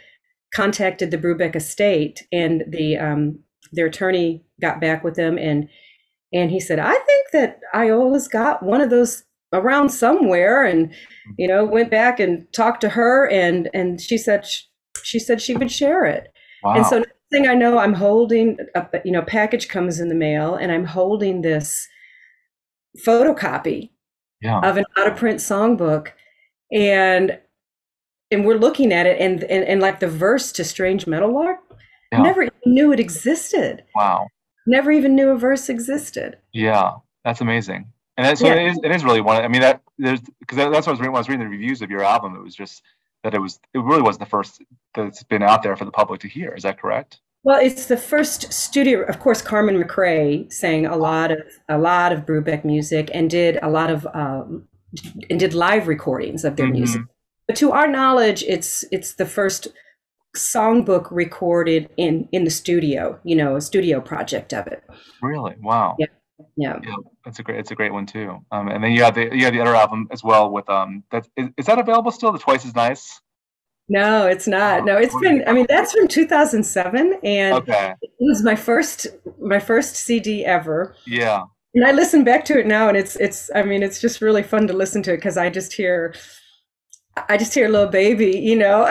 contacted 0.53 1.11
the 1.11 1.17
Brubeck 1.17 1.55
estate, 1.55 2.25
and 2.31 2.63
the 2.67 2.97
um, 2.97 3.39
their 3.73 3.87
attorney 3.87 4.43
got 4.61 4.79
back 4.81 5.03
with 5.03 5.15
them, 5.15 5.37
and 5.37 5.67
and 6.33 6.51
he 6.51 6.59
said, 6.59 6.79
I 6.79 6.93
think 6.93 7.27
that 7.33 7.59
Iola's 7.73 8.27
got 8.27 8.63
one 8.63 8.81
of 8.81 8.89
those 8.89 9.23
around 9.53 9.89
somewhere, 9.89 10.65
and 10.65 10.93
you 11.37 11.47
know 11.47 11.65
went 11.65 11.89
back 11.91 12.19
and 12.19 12.51
talked 12.53 12.81
to 12.81 12.89
her, 12.89 13.27
and 13.29 13.69
and 13.73 13.99
she 14.01 14.17
said 14.17 14.45
sh- 14.45 14.63
she 15.03 15.19
said 15.19 15.41
she 15.41 15.55
would 15.55 15.71
share 15.71 16.05
it. 16.05 16.27
And 16.63 16.85
so 16.85 16.97
Wow. 16.97 17.03
next 17.03 17.13
thing 17.31 17.47
I 17.47 17.53
know, 17.53 17.77
I'm 17.77 17.93
holding 17.93 18.57
a 18.75 18.85
you 19.05 19.11
know 19.11 19.21
package 19.21 19.67
comes 19.69 19.99
in 19.99 20.09
the 20.09 20.15
mail, 20.15 20.55
and 20.55 20.71
I'm 20.71 20.85
holding 20.85 21.41
this 21.41 21.87
photocopy 23.05 23.91
Yeah. 24.41 24.59
of 24.59 24.77
an 24.77 24.85
out 24.97 25.07
of 25.07 25.15
print 25.17 25.39
songbook, 25.39 26.09
and 26.71 27.39
and 28.31 28.45
we're 28.45 28.57
looking 28.57 28.91
at 28.91 29.05
it, 29.05 29.19
and 29.21 29.43
and, 29.45 29.63
and 29.63 29.81
like 29.81 29.99
the 29.99 30.07
verse 30.07 30.51
to 30.53 30.63
"Strange 30.63 31.07
Meadowlark," 31.07 31.59
I 32.11 32.17
Yeah. 32.17 32.21
never 32.23 32.43
even 32.43 32.59
knew 32.65 32.91
it 32.91 32.99
existed. 32.99 33.83
Wow. 33.95 34.27
Never 34.65 34.91
even 34.91 35.15
knew 35.15 35.29
a 35.29 35.37
verse 35.37 35.69
existed. 35.69 36.37
Yeah. 36.51 36.93
That's 37.23 37.41
amazing. 37.41 37.85
And 38.17 38.25
that, 38.25 38.37
so 38.37 38.47
Yeah, 38.47 38.53
it 38.55 38.71
is. 38.71 38.79
It 38.83 38.91
is 38.91 39.03
really 39.03 39.21
one. 39.21 39.43
I 39.43 39.47
mean, 39.47 39.61
that 39.61 39.81
there's 39.97 40.21
because 40.39 40.57
that's 40.57 40.69
what 40.71 40.87
I 40.87 40.91
was 40.91 40.99
reading. 40.99 41.11
When 41.11 41.17
I 41.17 41.19
was 41.19 41.29
reading 41.29 41.45
the 41.45 41.51
reviews 41.51 41.81
of 41.81 41.89
your 41.89 42.03
album, 42.03 42.35
it 42.35 42.41
was 42.43 42.55
just 42.55 42.81
that 43.23 43.33
it 43.33 43.39
was. 43.39 43.59
It 43.73 43.79
really 43.79 44.01
was 44.01 44.17
the 44.17 44.25
first 44.25 44.61
that's 44.93 45.23
been 45.23 45.43
out 45.43 45.61
there 45.63 45.75
for 45.75 45.85
the 45.85 45.91
public 45.91 46.19
to 46.21 46.27
hear. 46.27 46.53
Is 46.53 46.63
that 46.63 46.79
correct? 46.81 47.19
Well, 47.43 47.59
it's 47.61 47.85
the 47.85 47.95
first 47.97 48.51
studio. 48.51 49.03
Of 49.03 49.19
course, 49.19 49.41
Carmen 49.41 49.81
McRae 49.81 50.51
sang 50.51 50.85
a 50.85 50.97
lot 50.97 51.31
of 51.31 51.39
a 51.69 51.77
lot 51.77 52.11
of 52.11 52.25
Brubeck 52.25 52.65
music 52.65 53.09
and 53.13 53.29
did 53.29 53.59
a 53.61 53.69
lot 53.69 53.89
of 53.89 54.07
um, 54.13 54.67
and 55.29 55.39
did 55.39 55.53
live 55.53 55.87
recordings 55.87 56.43
of 56.45 56.55
their 56.55 56.67
Mhm. 56.67 56.71
music. 56.73 57.01
But 57.47 57.55
to 57.57 57.71
our 57.71 57.87
knowledge, 57.87 58.43
it's 58.47 58.83
it's 58.91 59.13
the 59.13 59.25
first 59.25 59.67
songbook 60.35 61.07
recorded 61.11 61.89
in 61.97 62.27
in 62.31 62.43
the 62.43 62.49
studio. 62.51 63.19
You 63.23 63.35
know, 63.35 63.55
a 63.55 63.61
studio 63.61 63.99
project 64.01 64.53
of 64.53 64.67
it. 64.67 64.83
Really? 65.21 65.55
Wow. 65.61 65.95
Yeah. 65.99 66.07
Yeah. 66.55 66.79
Yeah, 66.83 66.93
it's 67.25 67.39
a 67.39 67.43
great, 67.43 67.59
it's 67.59 67.71
a 67.71 67.75
great 67.75 67.91
one 67.91 68.05
too. 68.05 68.37
Um, 68.51 68.67
and 68.67 68.83
then 68.83 68.91
you 68.91 69.03
have 69.03 69.15
the 69.15 69.29
you 69.35 69.43
have 69.45 69.53
the 69.53 69.61
other 69.61 69.75
album 69.75 70.07
as 70.11 70.23
well 70.23 70.51
with 70.51 70.69
um. 70.69 71.03
That 71.11 71.27
is, 71.35 71.49
is 71.57 71.65
that 71.65 71.79
available 71.79 72.11
still? 72.11 72.31
The 72.31 72.37
Twice 72.39 72.65
as 72.65 72.75
Nice. 72.75 73.19
No, 73.89 74.27
it's 74.27 74.47
not. 74.47 74.83
No, 74.83 74.97
it's 74.97 75.17
been. 75.21 75.43
I 75.47 75.53
mean, 75.53 75.65
that's 75.69 75.93
from 75.93 76.09
2007, 76.09 77.19
and 77.23 77.55
Okay. 77.55 77.93
it 78.01 78.11
was 78.19 78.43
my 78.43 78.55
first 78.55 79.07
my 79.39 79.59
first 79.59 79.95
CD 79.95 80.45
ever. 80.45 80.93
Yeah. 81.05 81.43
And 81.77 81.85
I 81.85 81.91
listen 81.91 82.23
back 82.23 82.43
to 82.45 82.57
it 82.59 82.65
now, 82.65 82.87
and 82.89 82.97
it's 82.97 83.15
it's. 83.17 83.51
I 83.53 83.61
mean, 83.61 83.83
it's 83.83 84.01
just 84.01 84.19
really 84.19 84.41
fun 84.41 84.65
to 84.65 84.73
listen 84.73 85.03
to 85.03 85.13
it 85.13 85.17
because 85.17 85.37
I 85.37 85.51
just 85.51 85.73
hear, 85.73 86.15
I 87.29 87.37
just 87.37 87.53
hear 87.53 87.69
little 87.69 87.87
baby, 87.87 88.31
you 88.39 88.55
know. 88.55 88.87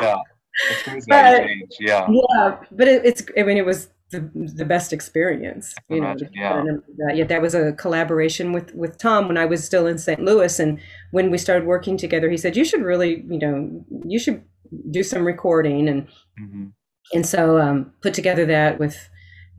Yeah. 0.00 0.16
It's 0.68 0.82
crazy 0.82 1.06
how 1.10 1.36
you 1.36 1.66
But- 1.66 1.76
Yeah. 1.80 2.06
yeah, 2.10 2.56
but 2.72 2.88
it, 2.88 3.02
it's. 3.06 3.22
I 3.38 3.44
mean, 3.44 3.56
it 3.56 3.64
was 3.64 3.88
the 4.10 4.28
the 4.34 4.64
best 4.64 4.92
experience. 4.92 5.72
You 5.88 6.00
know, 6.00 6.08
imagine, 6.08 6.32
to 6.32 6.38
yeah. 6.38 6.64
that. 6.98 7.16
yeah, 7.16 7.24
that 7.24 7.40
was 7.40 7.54
a 7.54 7.72
collaboration 7.74 8.52
with 8.52 8.74
with 8.74 8.98
Tom 8.98 9.28
when 9.28 9.38
I 9.38 9.46
was 9.46 9.64
still 9.64 9.86
in 9.86 9.96
St. 9.98 10.20
Louis, 10.20 10.58
and 10.58 10.80
when 11.12 11.30
we 11.30 11.38
started 11.38 11.66
working 11.66 11.96
together, 11.96 12.28
he 12.28 12.36
said 12.36 12.56
you 12.56 12.64
should 12.64 12.82
really, 12.82 13.24
you 13.28 13.38
know, 13.38 13.84
you 14.04 14.18
should 14.18 14.42
do 14.90 15.02
some 15.04 15.24
recording, 15.24 15.88
and 15.88 16.08
hmm 16.36 16.66
and 17.14 17.24
so 17.24 17.58
um, 17.58 17.92
put 18.02 18.12
together 18.14 18.44
that 18.46 18.78
with, 18.78 19.08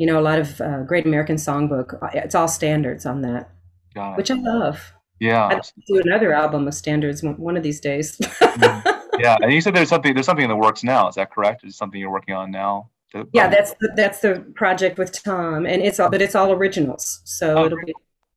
you 0.01 0.07
know, 0.07 0.19
a 0.19 0.25
lot 0.29 0.39
of 0.39 0.59
uh, 0.59 0.81
Great 0.81 1.05
American 1.05 1.35
Songbook. 1.35 1.93
Uh, 2.01 2.09
it's 2.15 2.33
all 2.33 2.47
standards 2.47 3.05
on 3.05 3.21
that, 3.21 3.51
Got 3.93 4.13
it. 4.13 4.17
which 4.17 4.31
I 4.31 4.33
love. 4.33 4.93
Yeah. 5.19 5.45
I'd 5.45 5.53
like 5.53 5.61
to 5.61 5.71
do 5.87 6.01
another 6.03 6.33
album 6.33 6.67
of 6.67 6.73
standards 6.73 7.21
one 7.21 7.55
of 7.55 7.61
these 7.61 7.79
days. 7.79 8.17
Mm-hmm. 8.17 8.89
Yeah. 9.19 9.37
And 9.39 9.53
you 9.53 9.61
said 9.61 9.75
there's 9.75 9.89
something 9.89 10.15
there's 10.15 10.25
something 10.25 10.45
in 10.45 10.49
the 10.49 10.55
works 10.55 10.83
now. 10.83 11.07
Is 11.07 11.13
that 11.13 11.31
correct? 11.31 11.63
Is 11.63 11.73
it 11.73 11.77
something 11.77 11.99
you're 11.99 12.09
working 12.09 12.33
on 12.33 12.49
now? 12.49 12.89
The- 13.13 13.27
yeah, 13.33 13.45
um, 13.45 13.51
that's 13.51 13.75
the, 13.79 13.93
that's 13.95 14.19
the 14.21 14.43
project 14.55 14.97
with 14.97 15.11
Tom, 15.21 15.67
and 15.67 15.83
it's 15.83 15.99
all 15.99 16.09
but 16.09 16.23
it's 16.23 16.33
all 16.33 16.51
originals. 16.51 17.21
So 17.25 17.55
Oh, 17.55 17.65
it'll 17.65 17.77
be 17.85 17.93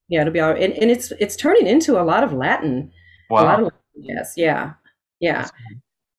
yeah, 0.08 0.20
it'll 0.20 0.32
be 0.34 0.40
all 0.40 0.50
and, 0.50 0.74
and 0.74 0.90
it's 0.90 1.10
it's 1.12 1.36
turning 1.36 1.66
into 1.66 1.98
a 1.98 2.04
lot 2.04 2.22
of 2.22 2.34
Latin. 2.34 2.92
A 3.30 3.34
lot 3.34 3.60
wow. 3.60 3.66
of 3.68 3.72
yes, 3.94 4.34
yeah, 4.36 4.74
yeah. 5.20 5.48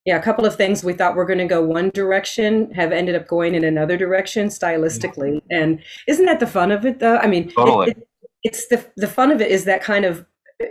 Yeah, 0.06 0.18
a 0.18 0.22
couple 0.22 0.46
of 0.46 0.56
things 0.56 0.84
we 0.84 0.94
thought 0.94 1.15
were 1.15 1.26
going 1.26 1.39
to 1.39 1.46
go 1.46 1.63
one 1.63 1.89
direction 1.89 2.72
have 2.76 2.91
ended 2.91 3.15
up 3.15 3.28
going 3.28 3.56
in 3.56 3.63
another 3.63 3.98
direction 3.98 4.50
stylistically. 4.50 5.41
And 5.50 5.82
isn't 6.08 6.26
that 6.28 6.39
the 6.39 6.46
fun 6.48 6.72
of 6.72 6.86
it, 6.86 7.00
though? 7.00 7.18
I 7.18 7.26
mean, 7.28 7.50
Totally. 7.50 7.91
it- 7.91 8.08
it's 8.44 8.68
the 8.68 8.86
the 8.96 9.08
fun 9.08 9.32
of 9.32 9.41
it 9.41 9.50
is 9.50 9.65
that 9.65 9.82
kind 9.82 10.06
of 10.06 10.24
uh, 10.62 10.65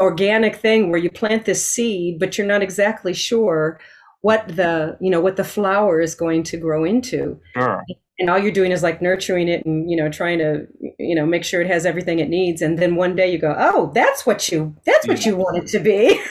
organic 0.00 0.54
thing 0.54 0.90
where 0.92 1.00
you 1.00 1.10
plant 1.10 1.44
this 1.44 1.68
seed, 1.68 2.20
but 2.20 2.38
you're 2.38 2.46
not 2.46 2.62
exactly 2.62 3.12
sure 3.12 3.80
what 4.20 4.46
the 4.54 4.96
you 5.00 5.10
know 5.10 5.20
what 5.20 5.34
the 5.34 5.42
flower 5.42 6.00
is 6.00 6.14
going 6.14 6.44
to 6.44 6.56
grow 6.56 6.84
into, 6.84 7.40
Sure. 7.56 7.82
and 8.20 8.30
all 8.30 8.38
you're 8.38 8.52
doing 8.52 8.70
is 8.70 8.84
like 8.84 9.02
nurturing 9.02 9.48
it 9.48 9.66
and 9.66 9.90
you 9.90 9.96
know 9.96 10.08
trying 10.08 10.38
to 10.38 10.68
you 11.00 11.16
know 11.16 11.26
make 11.26 11.42
sure 11.42 11.60
it 11.60 11.66
has 11.66 11.84
everything 11.84 12.20
it 12.20 12.28
needs. 12.28 12.62
And 12.62 12.78
then 12.78 12.94
one 12.94 13.16
day 13.16 13.28
you 13.32 13.38
go, 13.38 13.56
oh, 13.58 13.90
that's 13.92 14.24
what 14.24 14.48
you 14.52 14.76
that's 14.84 15.08
what 15.08 15.26
you 15.26 15.34
want 15.36 15.56
it 15.58 15.66
to 15.70 15.80
be. 15.80 16.20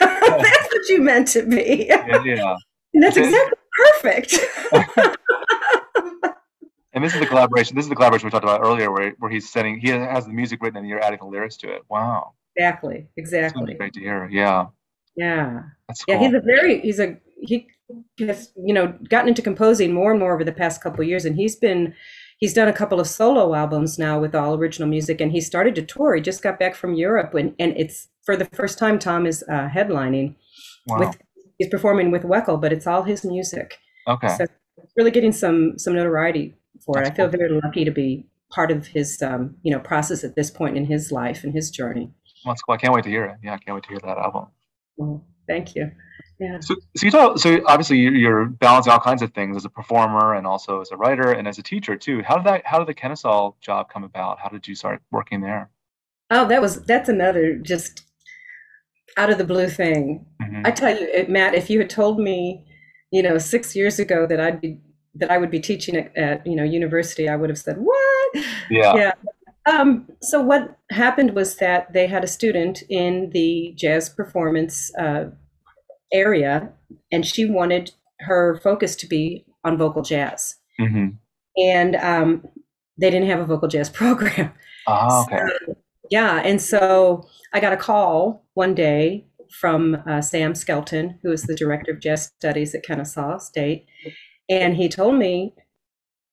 what 0.88 0.96
you 0.96 1.02
meant 1.02 1.28
to 1.28 1.42
be. 1.42 1.86
Yeah. 1.88 2.56
And 2.94 3.02
that's 3.02 3.16
exactly 3.16 3.58
perfect. 4.02 4.34
And 6.92 7.04
this 7.04 7.12
is 7.12 7.20
the 7.20 7.26
collaboration. 7.26 7.76
This 7.76 7.84
is 7.84 7.90
the 7.90 7.94
collaboration 7.94 8.26
we 8.26 8.30
talked 8.30 8.44
about 8.44 8.62
earlier, 8.64 8.90
where 8.90 9.10
where 9.18 9.30
he's 9.30 9.52
setting 9.52 9.78
he 9.78 9.88
has 9.90 10.24
the 10.24 10.32
music 10.32 10.62
written 10.62 10.78
and 10.78 10.88
you're 10.88 10.98
adding 11.04 11.18
the 11.20 11.26
lyrics 11.26 11.58
to 11.58 11.68
it. 11.70 11.82
Wow. 11.90 12.32
exactly. 12.56 13.06
It's 13.18 13.30
gonna 13.30 13.42
be 13.42 13.46
Exactly. 13.46 13.74
great 13.74 13.92
to 13.92 14.00
hear. 14.00 14.26
Yeah. 14.32 14.68
Yeah. 15.14 15.60
That's 15.88 16.02
cool. 16.06 16.14
Yeah. 16.14 16.20
He's 16.22 16.32
a 16.34 16.40
very, 16.40 16.80
he's 16.80 16.98
a, 16.98 17.18
he 17.42 17.66
has, 18.20 18.50
you 18.56 18.72
know, 18.72 18.94
gotten 19.10 19.28
into 19.28 19.42
composing 19.42 19.92
more 19.92 20.10
and 20.10 20.18
more 20.18 20.32
over 20.32 20.42
the 20.42 20.52
past 20.52 20.80
couple 20.82 21.02
of 21.02 21.08
years. 21.08 21.26
And 21.26 21.36
he's 21.36 21.54
been, 21.56 21.92
he's 22.38 22.54
done 22.54 22.68
a 22.68 22.72
couple 22.72 23.00
of 23.00 23.06
solo 23.06 23.54
albums 23.54 23.98
now 23.98 24.18
with 24.18 24.34
all 24.34 24.54
original 24.54 24.88
music. 24.88 25.20
And 25.20 25.32
he 25.32 25.40
started 25.40 25.74
to 25.76 25.82
tour. 25.82 26.14
He 26.14 26.20
just 26.20 26.42
got 26.42 26.58
back 26.58 26.74
from 26.74 26.94
Europe. 26.94 27.34
And, 27.34 27.54
and 27.58 27.72
it's 27.76 28.08
for 28.24 28.36
the 28.36 28.44
first 28.46 28.78
time, 28.78 28.98
Tom 28.98 29.26
is 29.26 29.44
uh, 29.48 29.68
headlining 29.68 30.36
wow. 30.86 30.98
with, 31.00 31.18
he's 31.58 31.68
performing 31.68 32.10
with 32.10 32.22
Weckl, 32.22 32.60
but 32.60 32.72
it's 32.72 32.86
all 32.86 33.02
his 33.02 33.24
music. 33.24 33.78
okay. 34.06 34.36
So 34.36 34.46
really 34.96 35.10
getting 35.10 35.32
some, 35.32 35.78
some 35.78 35.94
notoriety 35.94 36.54
for 36.84 37.00
it. 37.00 37.06
I 37.06 37.10
feel 37.10 37.28
cool. 37.28 37.38
very 37.38 37.60
lucky 37.60 37.84
to 37.84 37.90
be 37.90 38.26
part 38.50 38.70
of 38.70 38.86
his, 38.86 39.20
um, 39.22 39.56
you 39.62 39.72
know, 39.72 39.80
process 39.80 40.24
at 40.24 40.36
this 40.36 40.50
point 40.50 40.76
in 40.76 40.84
his 40.84 41.10
life 41.10 41.44
and 41.44 41.52
his 41.52 41.70
journey. 41.70 42.10
Well, 42.44 42.52
that's 42.52 42.62
cool. 42.62 42.74
I 42.74 42.78
can't 42.78 42.92
wait 42.92 43.04
to 43.04 43.10
hear 43.10 43.24
it. 43.24 43.36
Yeah, 43.42 43.54
I 43.54 43.58
can't 43.58 43.74
wait 43.74 43.84
to 43.84 43.88
hear 43.90 43.98
that 44.00 44.18
album. 44.18 44.46
Well, 44.96 45.24
thank 45.48 45.74
you. 45.74 45.90
Yeah. 46.38 46.58
So, 46.60 46.76
so 46.96 47.06
you 47.06 47.10
talk, 47.10 47.38
so 47.38 47.60
obviously 47.66 47.98
you're, 47.98 48.14
you're 48.14 48.44
balancing 48.46 48.92
all 48.92 49.00
kinds 49.00 49.22
of 49.22 49.32
things 49.32 49.56
as 49.56 49.64
a 49.64 49.70
performer 49.70 50.34
and 50.34 50.46
also 50.46 50.80
as 50.80 50.90
a 50.90 50.96
writer 50.96 51.32
and 51.32 51.48
as 51.48 51.58
a 51.58 51.62
teacher 51.62 51.96
too. 51.96 52.22
How 52.22 52.36
did 52.36 52.46
that? 52.46 52.66
How 52.66 52.78
did 52.78 52.88
the 52.88 52.94
Kennesaw 52.94 53.52
job 53.60 53.90
come 53.90 54.04
about? 54.04 54.38
How 54.38 54.48
did 54.48 54.68
you 54.68 54.74
start 54.74 55.00
working 55.10 55.40
there? 55.40 55.70
Oh, 56.30 56.46
that 56.48 56.60
was 56.60 56.84
that's 56.84 57.08
another 57.08 57.56
just 57.56 58.02
out 59.16 59.30
of 59.30 59.38
the 59.38 59.44
blue 59.44 59.68
thing. 59.68 60.26
Mhm. 60.42 60.66
I 60.66 60.70
tell 60.72 60.98
you, 60.98 61.24
Matt, 61.28 61.54
if 61.54 61.70
you 61.70 61.78
had 61.78 61.88
told 61.88 62.18
me, 62.18 62.66
you 63.10 63.22
know, 63.22 63.38
six 63.38 63.74
years 63.74 63.98
ago 63.98 64.26
that 64.26 64.40
I'd 64.40 64.60
be 64.60 64.80
that 65.14 65.30
I 65.30 65.38
would 65.38 65.50
be 65.50 65.60
teaching 65.60 65.96
at, 65.96 66.16
at 66.16 66.46
you 66.46 66.54
know 66.54 66.64
university, 66.64 67.28
I 67.28 67.36
would 67.36 67.48
have 67.48 67.58
said, 67.58 67.78
"What?" 67.78 68.44
Yeah. 68.70 68.94
Yeah. 68.94 69.12
Um, 69.66 70.08
so 70.22 70.40
what 70.40 70.76
happened 70.90 71.34
was 71.34 71.56
that 71.56 71.92
they 71.92 72.06
had 72.06 72.22
a 72.22 72.28
student 72.28 72.82
in 72.88 73.30
the 73.30 73.72
jazz 73.76 74.08
performance 74.08 74.94
uh, 74.96 75.30
area, 76.12 76.72
and 77.10 77.26
she 77.26 77.44
wanted 77.44 77.92
her 78.20 78.58
focus 78.62 78.96
to 78.96 79.06
be 79.06 79.44
on 79.64 79.76
vocal 79.76 80.02
jazz, 80.02 80.56
hmm 80.78 81.08
and 81.58 81.96
um, 81.96 82.46
they 82.98 83.10
didn't 83.10 83.28
have 83.28 83.40
a 83.40 83.46
vocal 83.46 83.68
jazz 83.68 83.88
program. 84.00 84.52
Ah, 84.86 85.24
okay. 85.24 85.42
So, 85.66 85.76
yeah, 86.10 86.40
and 86.44 86.60
so 86.60 87.26
I 87.52 87.60
got 87.60 87.72
a 87.72 87.76
call 87.76 88.44
one 88.54 88.74
day 88.74 89.26
from 89.50 90.02
uh, 90.06 90.20
Sam 90.20 90.54
Skelton, 90.54 91.18
who 91.22 91.32
is 91.32 91.42
the 91.42 91.54
director 91.54 91.92
of 91.92 92.00
jazz 92.00 92.32
studies 92.38 92.74
at 92.74 92.84
Kennesaw 92.84 93.38
State, 93.38 93.86
and 94.48 94.76
he 94.76 94.88
told 94.88 95.16
me, 95.16 95.54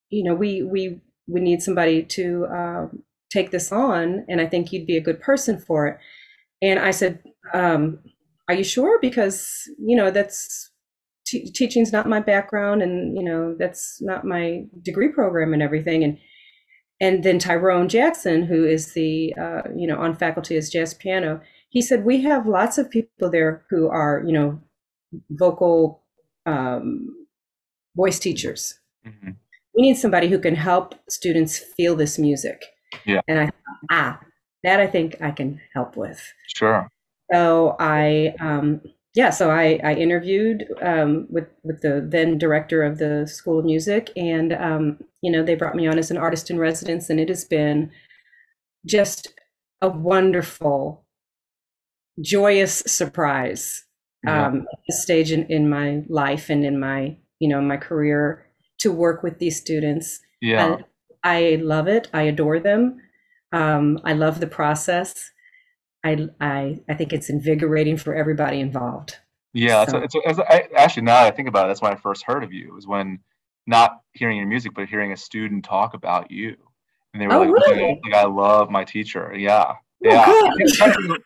you 0.10 0.24
know, 0.24 0.36
we 0.36 0.62
we 0.64 1.00
we 1.28 1.40
need 1.40 1.62
somebody 1.62 2.04
to 2.04 2.46
um, 2.48 3.04
take 3.32 3.52
this 3.52 3.72
on, 3.72 4.26
and 4.30 4.40
I 4.42 4.46
think 4.46 4.72
you'd 4.72 4.88
be 4.88 4.98
a 4.98 5.02
good 5.02 5.22
person 5.22 5.60
for 5.60 5.88
it. 5.88 5.98
And 6.62 6.80
I 6.80 6.92
said, 6.92 7.20
um, 7.54 8.00
"Are 8.48 8.56
you 8.56 8.64
sure? 8.64 9.00
Because 9.00 9.70
you 9.80 9.96
know 9.96 10.12
that's." 10.12 10.70
Te- 11.26 11.50
teaching's 11.52 11.94
not 11.94 12.10
my 12.10 12.20
background 12.20 12.82
and 12.82 13.16
you 13.16 13.24
know 13.24 13.56
that's 13.58 14.02
not 14.02 14.26
my 14.26 14.66
degree 14.82 15.08
program 15.08 15.54
and 15.54 15.62
everything 15.62 16.04
and 16.04 16.18
and 17.00 17.24
then 17.24 17.40
Tyrone 17.40 17.90
Jackson, 17.90 18.44
who 18.44 18.66
is 18.66 18.94
the 18.94 19.34
uh, 19.40 19.64
you 19.76 19.88
know 19.88 19.98
on 19.98 20.16
faculty 20.16 20.56
as 20.56 20.70
jazz 20.70 20.94
piano, 20.94 21.42
he 21.70 21.82
said 21.82 22.06
we 22.06 22.22
have 22.22 22.48
lots 22.48 22.78
of 22.78 22.90
people 22.90 23.30
there 23.30 23.66
who 23.70 23.88
are 23.88 24.24
you 24.26 24.32
know 24.32 24.60
vocal 25.32 26.04
um, 26.46 27.10
voice 27.96 28.20
teachers. 28.20 28.80
hmm 29.06 29.32
We 29.76 29.82
need 29.82 29.98
somebody 29.98 30.28
who 30.30 30.40
can 30.40 30.56
help 30.56 30.96
students 31.10 31.58
feel 31.58 31.96
this 31.96 32.20
music. 32.20 32.64
Yeah. 33.06 33.22
And 33.28 33.40
I 33.40 33.46
thought, 33.46 33.80
ah, 33.92 34.20
that 34.64 34.80
I 34.80 34.88
think 34.88 35.16
I 35.20 35.32
can 35.32 35.60
help 35.74 35.98
with. 35.98 36.22
Sure. 36.48 36.88
So 37.34 37.76
I, 37.80 38.36
um, 38.40 38.82
yeah, 39.16 39.30
so 39.32 39.50
I, 39.52 39.80
I 39.84 39.94
interviewed 39.96 40.66
um, 40.82 41.28
with 41.30 41.48
with 41.64 41.82
the 41.82 42.06
then 42.08 42.38
director 42.38 42.84
of 42.84 42.98
the 43.00 43.28
School 43.28 43.60
of 43.60 43.66
Music, 43.66 44.12
and 44.16 44.54
um, 44.54 45.00
you 45.22 45.32
know 45.32 45.44
they 45.44 45.56
brought 45.56 45.76
me 45.76 45.88
on 45.88 45.98
as 46.00 46.12
an 46.12 46.18
artist 46.18 46.50
in 46.52 46.60
residence, 46.60 47.10
and 47.10 47.20
it 47.20 47.30
has 47.30 47.46
been 47.46 47.92
just 48.86 49.34
a 49.82 49.90
wonderful, 49.90 51.06
joyous 52.22 52.80
surprise 52.88 53.86
Yeah. 54.24 54.48
um, 54.48 54.68
at 54.72 54.80
this 54.88 55.02
stage 55.04 55.32
in, 55.32 55.46
in 55.48 55.70
my 55.70 56.04
life 56.10 56.50
and 56.50 56.64
in 56.66 56.80
my 56.80 57.18
you 57.40 57.50
know 57.50 57.62
my 57.62 57.78
career 57.78 58.46
to 58.80 58.92
work 58.92 59.24
with 59.24 59.40
these 59.40 59.60
students. 59.60 60.20
yeah. 60.42 60.74
And 60.76 60.86
I 61.24 61.60
love 61.64 61.88
it. 61.88 62.10
I 62.14 62.24
adore 62.24 62.60
them. 62.60 63.00
Um, 63.54 64.00
I 64.04 64.14
love 64.14 64.40
the 64.42 64.48
process. 64.48 65.32
I, 66.04 66.30
I, 66.42 66.80
I 66.90 66.94
think 66.96 67.14
it's 67.14 67.30
invigorating 67.30 67.98
for 67.98 68.14
everybody 68.14 68.60
involved. 68.60 69.18
Yeah, 69.54 69.86
So- 69.86 69.98
it's, 70.00 70.16
it's, 70.16 70.26
it's 70.26 70.40
I, 70.40 70.68
actually 70.76 71.04
now 71.04 71.24
that 71.24 71.34
I 71.34 71.36
think 71.36 71.48
about 71.48 71.66
it, 71.66 71.68
that's 71.70 71.82
when 71.82 71.92
I 71.94 71.96
first 71.96 72.24
heard 72.24 72.44
of 72.44 72.52
you. 72.52 72.74
Was 72.74 72.88
when 72.88 73.20
not 73.68 74.02
hearing 74.14 74.38
your 74.38 74.48
music, 74.48 74.74
but 74.76 74.90
hearing 74.90 75.12
a 75.14 75.18
student 75.18 75.64
talk 75.64 75.94
about 75.94 76.32
you, 76.32 76.56
and 77.14 77.22
they 77.22 77.28
were 77.28 77.34
Oh, 77.36 77.40
like, 77.42 77.50
really? 77.52 77.84
Oh, 77.84 78.00
like, 78.10 78.14
"I 78.16 78.26
love 78.26 78.70
my 78.70 78.84
teacher." 78.84 79.34
Yeah, 79.36 79.64
Oh, 79.74 79.78
yeah. 80.02 80.26
I 80.28 80.92
think 80.92 81.22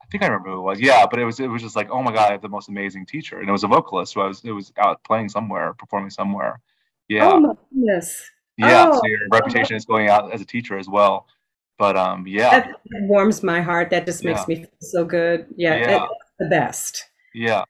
I 0.00 0.06
think 0.12 0.22
I 0.22 0.26
remember 0.26 0.50
who 0.50 0.58
it 0.58 0.62
was. 0.62 0.80
Yeah, 0.80 1.06
but 1.10 1.18
it 1.18 1.24
was 1.24 1.40
it 1.40 1.48
was 1.48 1.60
just 1.60 1.74
like, 1.76 1.90
"Oh 1.90 2.02
my 2.02 2.12
god, 2.12 2.28
I 2.28 2.32
have 2.32 2.40
the 2.42 2.48
most 2.48 2.68
amazing 2.68 3.04
teacher," 3.06 3.40
and 3.40 3.48
it 3.48 3.52
was 3.52 3.64
a 3.64 3.68
vocalist 3.68 4.14
who 4.14 4.20
I 4.20 4.28
was 4.28 4.42
it 4.44 4.52
was 4.52 4.72
out 4.78 5.02
playing 5.04 5.28
somewhere, 5.28 5.74
performing 5.74 6.10
somewhere. 6.10 6.60
Oh 6.60 6.68
yeah, 7.08 7.30
Oh 7.30 7.40
my 7.40 7.54
goodness. 7.74 8.30
yeah. 8.56 8.86
oh, 8.88 8.94
so 8.94 9.06
your 9.06 9.20
reputation 9.30 9.76
is 9.76 9.84
going 9.84 10.08
out 10.08 10.32
as 10.32 10.40
a 10.40 10.46
teacher 10.46 10.78
as 10.78 10.88
well. 10.88 11.26
But 11.78 11.96
um, 11.96 12.26
yeah, 12.26 12.60
that 12.60 12.80
warms 13.02 13.42
my 13.42 13.60
heart. 13.60 13.90
That 13.90 14.06
just 14.06 14.24
makes 14.24 14.40
yeah. 14.40 14.46
me 14.48 14.56
feel 14.56 14.70
so 14.80 15.04
good. 15.04 15.46
Yeah, 15.56 15.76
yeah. 15.76 16.06
the 16.38 16.46
best. 16.46 17.04
Yeah, 17.34 17.64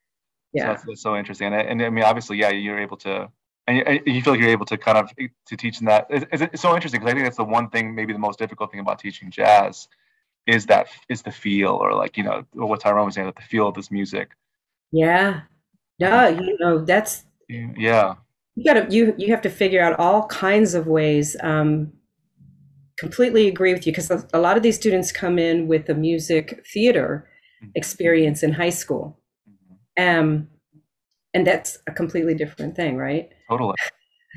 yeah, 0.52 0.76
so 0.76 0.84
that's, 0.88 1.02
so 1.02 1.16
interesting. 1.16 1.52
And, 1.52 1.54
and 1.54 1.82
I 1.82 1.90
mean, 1.90 2.04
obviously, 2.04 2.38
yeah, 2.38 2.50
you're 2.50 2.80
able 2.80 2.96
to 2.98 3.30
and 3.66 4.00
you 4.06 4.22
feel 4.22 4.32
like 4.32 4.40
you're 4.40 4.50
able 4.50 4.66
to 4.66 4.76
kind 4.76 4.98
of 4.98 5.12
to 5.46 5.56
teach 5.56 5.80
in 5.80 5.86
that. 5.86 6.06
It's, 6.10 6.42
it's 6.42 6.62
so 6.62 6.74
interesting 6.74 7.00
because 7.00 7.12
I 7.12 7.14
think 7.14 7.26
that's 7.26 7.36
the 7.36 7.44
one 7.44 7.70
thing, 7.70 7.94
maybe 7.94 8.12
the 8.12 8.18
most 8.18 8.38
difficult 8.38 8.70
thing 8.70 8.80
about 8.80 8.98
teaching 8.98 9.30
jazz, 9.30 9.88
is 10.46 10.66
that 10.66 10.88
is 11.08 11.22
the 11.22 11.30
feel 11.30 11.70
or 11.70 11.94
like 11.94 12.16
you 12.16 12.24
know 12.24 12.44
what 12.52 12.80
Tyrone 12.80 13.06
was 13.06 13.14
saying, 13.14 13.26
that 13.26 13.36
the 13.36 13.42
feel 13.42 13.68
of 13.68 13.74
this 13.74 13.90
music. 13.90 14.30
Yeah, 14.90 15.42
yeah, 15.98 16.28
you 16.28 16.56
know 16.58 16.84
that's 16.84 17.24
yeah. 17.48 18.14
You 18.56 18.64
gotta 18.64 18.86
you 18.90 19.14
you 19.16 19.28
have 19.28 19.42
to 19.42 19.50
figure 19.50 19.80
out 19.80 19.98
all 19.98 20.26
kinds 20.26 20.74
of 20.74 20.86
ways. 20.86 21.36
Um, 21.40 21.92
completely 23.02 23.48
agree 23.48 23.72
with 23.72 23.84
you 23.84 23.92
because 23.92 24.12
a 24.32 24.38
lot 24.38 24.56
of 24.56 24.62
these 24.62 24.76
students 24.76 25.10
come 25.10 25.36
in 25.36 25.66
with 25.66 25.88
a 25.88 25.94
music 25.94 26.64
theater 26.72 27.28
mm-hmm. 27.60 27.72
experience 27.74 28.44
in 28.44 28.52
high 28.52 28.70
school. 28.70 29.18
Mm-hmm. 29.50 30.20
Um, 30.20 30.48
and 31.34 31.44
that's 31.44 31.78
a 31.88 31.92
completely 31.92 32.34
different 32.34 32.76
thing, 32.76 32.96
right? 32.96 33.28
Totally. 33.50 33.74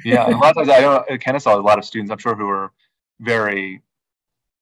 Yeah, 0.03 0.27
a 0.27 0.31
lot 0.31 0.49
of 0.49 0.55
times 0.55 0.69
I 0.69 0.79
know 0.79 1.05
at 1.07 1.21
Kennesaw, 1.21 1.59
a 1.59 1.61
lot 1.61 1.77
of 1.77 1.85
students 1.85 2.11
I'm 2.11 2.17
sure 2.17 2.35
who 2.35 2.49
are 2.49 2.71
very 3.19 3.83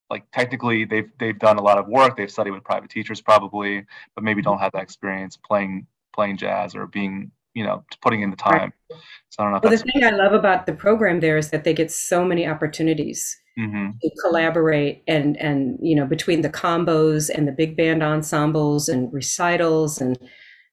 like 0.09 0.29
technically 0.31 0.83
they've 0.83 1.09
they've 1.17 1.39
done 1.39 1.57
a 1.57 1.63
lot 1.63 1.77
of 1.77 1.87
work, 1.87 2.17
they've 2.17 2.29
studied 2.29 2.51
with 2.51 2.63
private 2.65 2.89
teachers 2.89 3.21
probably, 3.21 3.85
but 4.15 4.23
maybe 4.23 4.41
don't 4.41 4.59
have 4.59 4.73
that 4.73 4.83
experience 4.83 5.37
playing 5.37 5.87
playing 6.13 6.37
jazz 6.37 6.75
or 6.75 6.87
being 6.87 7.31
you 7.53 7.63
know 7.63 7.83
putting 8.01 8.21
in 8.21 8.29
the 8.29 8.35
time. 8.37 8.73
Right. 8.89 8.99
So 9.29 9.43
I 9.43 9.43
don't 9.43 9.53
know. 9.53 9.59
well, 9.63 9.71
the 9.71 9.77
thing 9.77 10.03
I 10.03 10.11
love 10.11 10.33
about 10.33 10.65
the 10.65 10.73
program 10.73 11.19
there 11.19 11.37
is 11.37 11.49
that 11.49 11.63
they 11.63 11.73
get 11.73 11.91
so 11.91 12.25
many 12.25 12.47
opportunities. 12.47 13.39
Mm-hmm. 13.55 13.91
to 14.01 14.11
collaborate 14.25 15.03
and 15.07 15.37
and 15.37 15.77
you 15.79 15.95
know 15.95 16.07
between 16.07 16.41
the 16.41 16.49
combos 16.49 17.29
and 17.29 17.47
the 17.47 17.51
big 17.51 17.77
band 17.77 18.01
ensembles 18.01 18.89
and 18.89 19.13
recitals 19.13 20.01
and 20.01 20.17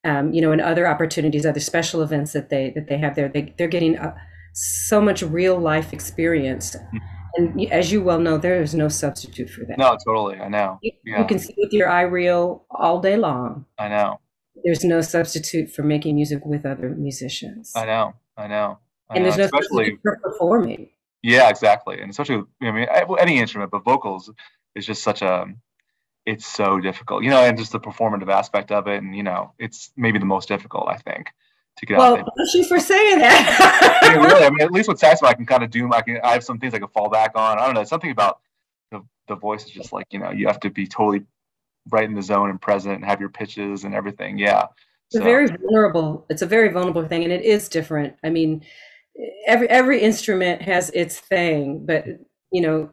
um, 0.04 0.32
you 0.32 0.40
know, 0.40 0.52
and 0.52 0.60
other 0.60 0.86
opportunities, 0.86 1.44
other 1.44 1.60
special 1.60 2.02
events 2.02 2.32
that 2.32 2.48
they 2.48 2.70
that 2.74 2.88
they 2.88 2.98
have 2.98 3.14
there. 3.14 3.28
They 3.28 3.54
they're 3.58 3.68
getting 3.68 3.98
uh, 3.98 4.14
so 4.54 5.00
much 5.00 5.22
real 5.22 5.58
life 5.58 5.92
experience, 5.92 6.74
mm-hmm. 6.74 6.96
and 7.36 7.72
as 7.72 7.92
you 7.92 8.02
well 8.02 8.18
know, 8.18 8.38
there 8.38 8.62
is 8.62 8.74
no 8.74 8.88
substitute 8.88 9.50
for 9.50 9.64
that. 9.66 9.78
No, 9.78 9.96
totally, 10.04 10.38
I 10.38 10.48
know. 10.48 10.78
You, 10.82 10.92
yeah. 11.04 11.20
you 11.20 11.26
can 11.26 11.38
see 11.38 11.54
with 11.58 11.72
your 11.72 11.88
iReal 11.88 12.62
all 12.70 13.00
day 13.00 13.16
long. 13.16 13.66
I 13.78 13.88
know. 13.88 14.20
There's 14.64 14.84
no 14.84 15.00
substitute 15.00 15.70
for 15.70 15.82
making 15.82 16.14
music 16.14 16.44
with 16.44 16.66
other 16.66 16.90
musicians. 16.90 17.72
I 17.74 17.86
know, 17.86 18.14
I 18.36 18.46
know. 18.46 18.78
I 19.08 19.16
and 19.16 19.24
know. 19.24 19.30
there's 19.30 19.38
no 19.38 19.44
especially, 19.44 19.84
substitute 19.86 20.00
for 20.02 20.18
performing. 20.22 20.90
Yeah, 21.22 21.48
exactly, 21.48 22.00
and 22.00 22.10
especially 22.10 22.42
I 22.62 22.70
mean 22.70 22.86
any 23.18 23.38
instrument, 23.38 23.70
but 23.70 23.84
vocals 23.84 24.30
is 24.74 24.86
just 24.86 25.02
such 25.02 25.22
a 25.22 25.46
it's 26.26 26.46
so 26.46 26.80
difficult, 26.80 27.24
you 27.24 27.30
know, 27.30 27.42
and 27.42 27.56
just 27.56 27.72
the 27.72 27.80
performative 27.80 28.30
aspect 28.30 28.70
of 28.70 28.86
it, 28.86 29.02
and 29.02 29.16
you 29.16 29.22
know, 29.22 29.52
it's 29.58 29.90
maybe 29.96 30.18
the 30.18 30.26
most 30.26 30.48
difficult, 30.48 30.88
I 30.88 30.96
think, 30.96 31.30
to 31.78 31.86
get 31.86 31.98
well, 31.98 32.14
out. 32.14 32.22
Well, 32.22 32.32
thank 32.36 32.54
you 32.54 32.64
for 32.64 32.78
saying 32.78 33.18
that. 33.18 34.00
yeah, 34.02 34.16
really, 34.16 34.44
I 34.44 34.50
mean, 34.50 34.60
at 34.60 34.70
least 34.70 34.88
with 34.88 34.98
saxophone, 34.98 35.30
I 35.30 35.34
can 35.34 35.46
kind 35.46 35.62
of 35.62 35.70
do. 35.70 35.92
I 35.92 36.02
can. 36.02 36.20
I 36.22 36.32
have 36.32 36.44
some 36.44 36.58
things 36.58 36.74
I 36.74 36.78
can 36.78 36.88
fall 36.88 37.08
back 37.08 37.32
on. 37.34 37.58
I 37.58 37.66
don't 37.66 37.74
know. 37.74 37.84
Something 37.84 38.10
about 38.10 38.40
the 38.90 39.02
the 39.28 39.36
voice 39.36 39.64
is 39.64 39.70
just 39.70 39.92
like 39.92 40.06
you 40.10 40.18
know, 40.18 40.30
you 40.30 40.46
have 40.46 40.60
to 40.60 40.70
be 40.70 40.86
totally 40.86 41.24
right 41.90 42.04
in 42.04 42.14
the 42.14 42.22
zone 42.22 42.50
and 42.50 42.60
present, 42.60 42.96
and 42.96 43.04
have 43.04 43.20
your 43.20 43.30
pitches 43.30 43.84
and 43.84 43.94
everything. 43.94 44.38
Yeah, 44.38 44.66
it's 45.08 45.16
so. 45.16 45.20
a 45.20 45.24
very 45.24 45.46
vulnerable. 45.46 46.26
It's 46.30 46.42
a 46.42 46.46
very 46.46 46.68
vulnerable 46.68 47.06
thing, 47.06 47.24
and 47.24 47.32
it 47.32 47.42
is 47.42 47.68
different. 47.68 48.16
I 48.24 48.30
mean, 48.30 48.62
every 49.46 49.68
every 49.68 50.00
instrument 50.00 50.62
has 50.62 50.90
its 50.90 51.18
thing, 51.18 51.84
but 51.86 52.04
you 52.52 52.60
know 52.60 52.90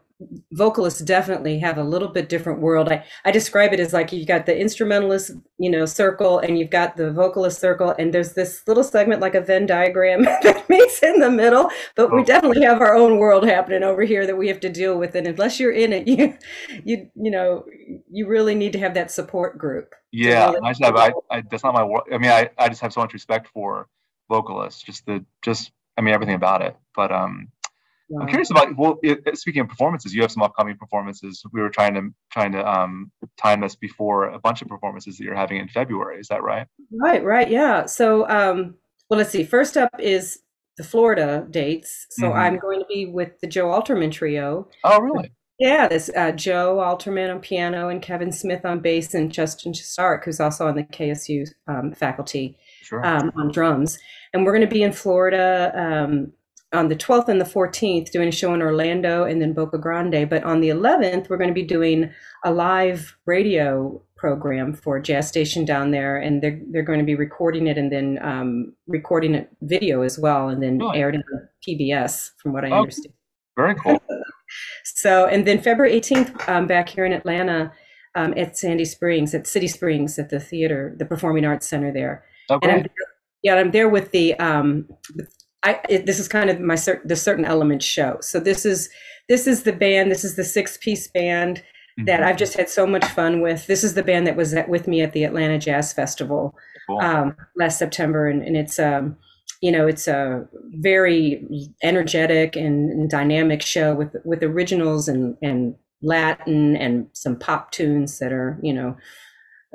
vocalists 0.52 1.02
definitely 1.02 1.60
have 1.60 1.78
a 1.78 1.84
little 1.84 2.08
bit 2.08 2.30
different 2.30 2.60
world. 2.60 2.92
I, 2.92 3.04
I 3.24 3.32
describe 3.32 3.74
it 3.74 3.80
as 3.80 3.94
like 3.94 4.12
you've 4.12 4.28
got 4.28 4.46
the 4.46 4.58
instrumentalist, 4.58 5.32
you 5.60 5.70
know, 5.70 5.86
circle 5.86 6.40
and 6.40 6.58
you've 6.58 6.72
got 6.72 6.98
the 6.98 7.12
vocalist 7.12 7.60
circle 7.60 7.94
and 8.00 8.14
there's 8.14 8.34
this 8.34 8.64
little 8.68 8.84
segment 8.84 9.22
like 9.22 9.36
a 9.36 9.42
Venn 9.42 9.68
diagram 9.68 10.24
that 10.44 10.68
in 11.04 11.20
the 11.20 11.30
middle, 11.30 11.70
but 11.96 12.12
we 12.12 12.22
oh. 12.22 12.26
definitely 12.26 12.64
have 12.64 12.82
our 12.82 12.96
own 12.96 13.18
world 13.18 13.46
happening 13.46 13.84
over 13.84 14.04
here 14.04 14.26
that 14.26 14.38
we 14.38 14.48
have 14.48 14.60
to 14.62 14.70
deal 14.70 14.98
with. 14.98 15.16
And 15.16 15.28
unless 15.28 15.60
you're 15.60 15.72
in 15.72 15.94
it, 15.94 16.08
you, 16.08 16.38
you, 16.84 17.10
you 17.16 17.32
know, 17.32 17.66
you 18.10 18.28
really 18.28 18.56
need 18.56 18.74
to 18.74 18.80
have 18.80 18.94
that 18.96 19.12
support 19.12 19.58
group. 19.58 19.94
Yeah. 20.12 20.54
I 20.64 20.72
just 20.72 20.84
have, 20.84 20.96
I, 20.96 21.12
I, 21.30 21.42
that's 21.50 21.64
not 21.64 21.74
my 21.74 21.84
world. 21.84 22.08
I 22.12 22.18
mean, 22.18 22.32
I, 22.32 22.50
I 22.58 22.70
just 22.70 22.82
have 22.82 22.94
so 22.94 23.02
much 23.02 23.14
respect 23.14 23.48
for 23.54 23.88
vocalists, 24.30 24.82
just 24.82 25.06
the, 25.06 25.26
just, 25.42 25.72
I 25.98 26.02
mean, 26.02 26.14
everything 26.14 26.36
about 26.36 26.62
it. 26.62 26.76
But, 26.96 27.12
um, 27.12 27.52
I'm 28.20 28.28
curious 28.28 28.50
about 28.50 28.78
well, 28.78 29.00
it, 29.04 29.38
speaking 29.38 29.62
of 29.62 29.68
performances, 29.68 30.14
you 30.14 30.22
have 30.22 30.32
some 30.32 30.44
upcoming 30.44 30.78
performances. 30.78 31.44
We 31.52 31.62
were 31.62 31.70
trying 31.70 31.94
to 31.96 32.10
trying 32.32 32.54
to 32.54 32.66
um, 32.66 33.12
time 33.38 33.60
this 33.60 33.76
before 33.76 34.30
a 34.30 34.40
bunch 34.40 34.62
of 34.62 34.70
performances 34.70 35.18
that 35.18 35.24
you're 35.26 35.36
having 35.36 35.58
in 35.58 35.68
February. 35.68 36.20
Is 36.20 36.30
that 36.30 36.42
right? 36.42 36.68
Right, 36.90 37.24
right, 37.24 37.50
yeah. 37.50 37.86
So, 37.86 38.28
um, 38.30 38.76
well, 39.10 39.18
let's 39.18 39.32
see. 39.32 39.44
First 39.44 39.76
up 39.76 39.92
is 40.00 40.40
the 40.78 40.84
Florida 40.84 41.46
dates. 41.50 42.08
So 42.12 42.30
mm-hmm. 42.30 42.40
I'm 42.40 42.58
going 42.58 42.80
to 42.80 42.86
be 42.88 43.06
with 43.06 43.40
the 43.42 43.48
Joe 43.48 43.68
Alterman 43.68 44.12
Trio. 44.12 44.68
Oh, 44.84 45.00
really? 45.00 45.32
Yeah, 45.60 45.88
this 45.88 46.12
uh, 46.16 46.32
Joe 46.34 46.78
Alterman 46.78 47.34
on 47.34 47.40
piano 47.40 47.90
and 47.90 48.00
Kevin 48.00 48.32
Smith 48.32 48.64
on 48.64 48.80
bass 48.80 49.16
and 49.16 49.32
Justin 49.32 49.74
Stark, 49.74 50.24
who's 50.24 50.40
also 50.40 50.68
on 50.68 50.76
the 50.76 50.84
KSU 50.84 51.48
um, 51.68 51.94
faculty 51.94 52.58
sure. 52.84 53.04
Um, 53.06 53.32
on 53.36 53.52
drums. 53.52 53.98
And 54.34 54.46
we're 54.46 54.52
going 54.52 54.68
to 54.68 54.74
be 54.74 54.84
in 54.84 54.94
Florida 54.94 55.72
um, 55.76 56.32
on 56.74 56.90
the 56.90 56.96
12th 56.96 57.30
and 57.30 57.42
the 57.42 57.46
14th 57.46 58.12
doing 58.12 58.28
a 58.28 58.32
show 58.32 58.54
in 58.54 58.62
Orlando 58.62 59.24
and 59.24 59.42
then 59.42 59.54
Boca 59.54 59.80
Grande. 59.80 60.30
But 60.30 60.44
on 60.44 60.62
the 60.62 60.70
11th, 60.70 61.28
we're 61.28 61.38
going 61.38 61.50
to 61.50 61.56
be 61.56 61.64
doing 61.64 62.12
a 62.46 62.52
live 62.52 63.18
radio 63.26 64.00
program 64.18 64.74
for 64.74 65.00
jazz 65.00 65.28
station 65.28 65.66
down 65.66 65.92
there, 65.92 66.18
and 66.18 66.42
they're 66.42 66.60
they're 66.72 66.84
going 66.84 67.00
to 67.00 67.06
be 67.06 67.16
recording 67.16 67.68
it 67.68 67.78
and 67.78 67.92
then 67.92 68.20
um, 68.22 68.74
recording 68.88 69.36
it 69.36 69.50
video 69.62 70.02
as 70.02 70.20
well, 70.20 70.50
and 70.50 70.62
then 70.62 70.82
aired 70.94 71.16
in 71.16 71.24
PBS, 71.68 72.32
from 72.38 72.54
what 72.54 72.66
I 72.66 72.70
oh, 72.70 72.82
understand. 72.82 73.14
Very 73.56 73.76
cool. 73.76 74.02
so, 74.84 75.26
and 75.26 75.46
then 75.46 75.62
February 75.62 76.00
18th, 76.00 76.48
um, 76.50 76.68
back 76.68 76.90
here 76.90 77.06
in 77.06 77.14
Atlanta. 77.14 77.72
Um, 78.16 78.34
at 78.36 78.58
Sandy 78.58 78.86
Springs, 78.86 79.36
at 79.36 79.46
City 79.46 79.68
Springs, 79.68 80.18
at 80.18 80.32
the 80.32 80.40
theater, 80.40 80.96
the 80.98 81.06
Performing 81.06 81.46
Arts 81.46 81.68
Center 81.68 81.94
there. 81.94 82.26
Oh, 82.50 82.58
and 82.64 82.72
I'm, 82.72 82.86
yeah, 83.44 83.54
I'm 83.54 83.70
there 83.70 83.88
with 83.88 84.10
the 84.10 84.34
um, 84.40 84.88
I, 85.64 85.80
it, 85.90 86.06
this 86.06 86.20
is 86.20 86.28
kind 86.28 86.50
of 86.50 86.60
my 86.60 86.76
cer- 86.76 87.02
the 87.04 87.16
certain 87.16 87.46
elements 87.46 87.86
show. 87.86 88.18
So 88.22 88.40
this 88.40 88.66
is 88.66 88.90
this 89.28 89.48
is 89.48 89.64
the 89.64 89.74
band. 89.74 90.10
This 90.10 90.24
is 90.24 90.36
the 90.36 90.44
six 90.44 90.78
piece 90.78 91.08
band. 91.08 91.64
That 92.06 92.22
I've 92.22 92.38
just 92.38 92.56
had 92.56 92.70
so 92.70 92.86
much 92.86 93.06
fun 93.06 93.42
with. 93.42 93.66
This 93.68 93.84
is 93.84 93.96
the 93.96 94.04
band 94.04 94.28
that 94.28 94.36
was 94.36 94.54
at, 94.54 94.70
with 94.70 94.88
me 94.88 95.02
at 95.02 95.14
the 95.14 95.24
Atlanta 95.24 95.58
Jazz 95.58 95.94
Festival 95.94 96.56
cool. 96.88 97.00
um, 97.00 97.36
last 97.56 97.80
September, 97.80 98.28
and, 98.28 98.44
and 98.44 98.56
it's 98.56 98.78
um, 98.78 99.18
you 99.62 99.72
know 99.72 99.88
it's 99.88 100.08
a 100.08 100.48
very 100.76 101.74
energetic 101.82 102.56
and, 102.56 102.92
and 102.92 103.10
dynamic 103.10 103.62
show 103.62 103.96
with 103.96 104.16
with 104.24 104.44
originals 104.44 105.08
and 105.08 105.38
and 105.42 105.76
Latin 106.02 106.76
and 106.76 107.08
some 107.14 107.38
pop 107.38 107.72
tunes 107.72 108.20
that 108.20 108.32
are 108.32 108.60
you 108.62 108.74
know 108.74 108.96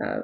uh, 0.03 0.21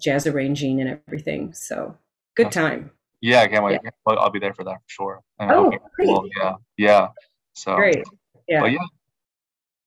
jazz 0.00 0.26
arranging 0.26 0.80
and 0.80 1.00
everything. 1.08 1.52
So 1.52 1.96
good 2.36 2.52
time. 2.52 2.92
Yeah, 3.20 3.40
I 3.40 3.48
can't 3.48 3.64
wait. 3.64 3.80
Yeah. 3.82 3.90
I'll 4.06 4.30
be 4.30 4.38
there 4.38 4.54
for 4.54 4.64
that 4.64 4.76
for 4.76 4.88
sure. 4.88 5.20
And 5.38 5.50
oh, 5.50 5.70
great. 5.96 6.06
Cool. 6.06 6.28
yeah, 6.36 6.54
yeah. 6.76 7.08
So 7.54 7.76
great. 7.76 8.04
Yeah. 8.48 8.60
But 8.60 8.72
yeah. 8.72 8.78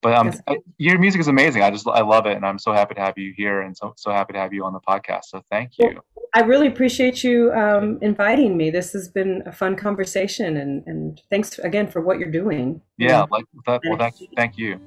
But 0.04 0.14
um, 0.16 0.32
I, 0.46 0.58
your 0.76 0.98
music 0.98 1.22
is 1.22 1.28
amazing. 1.28 1.62
I 1.62 1.70
just 1.70 1.88
I 1.88 2.02
love 2.02 2.26
it, 2.26 2.36
and 2.36 2.44
I'm 2.44 2.58
so 2.58 2.74
happy 2.74 2.94
to 2.94 3.00
have 3.00 3.16
you 3.16 3.32
here, 3.34 3.62
and 3.62 3.74
so 3.74 3.94
so 3.96 4.10
happy 4.10 4.34
to 4.34 4.38
have 4.38 4.52
you 4.52 4.62
on 4.62 4.74
the 4.74 4.80
podcast. 4.80 5.24
So 5.28 5.42
thank 5.50 5.78
you. 5.78 5.94
Well, 5.94 6.26
I 6.34 6.40
really 6.40 6.66
appreciate 6.66 7.24
you 7.24 7.50
um, 7.54 7.98
inviting 8.02 8.54
me. 8.54 8.68
This 8.68 8.92
has 8.92 9.08
been 9.08 9.42
a 9.46 9.52
fun 9.52 9.76
conversation, 9.76 10.58
and 10.58 10.86
and 10.86 11.22
thanks 11.30 11.58
again 11.58 11.86
for 11.88 12.02
what 12.02 12.18
you're 12.18 12.30
doing. 12.30 12.82
Yeah, 12.98 13.24
like 13.30 13.46
that. 13.64 13.80
Well, 13.88 13.96
thank, 13.96 14.16
thank 14.36 14.58
you. 14.58 14.78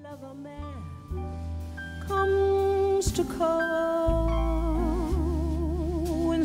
Comes 2.08 3.12
to 3.14 3.24
call 3.24 3.98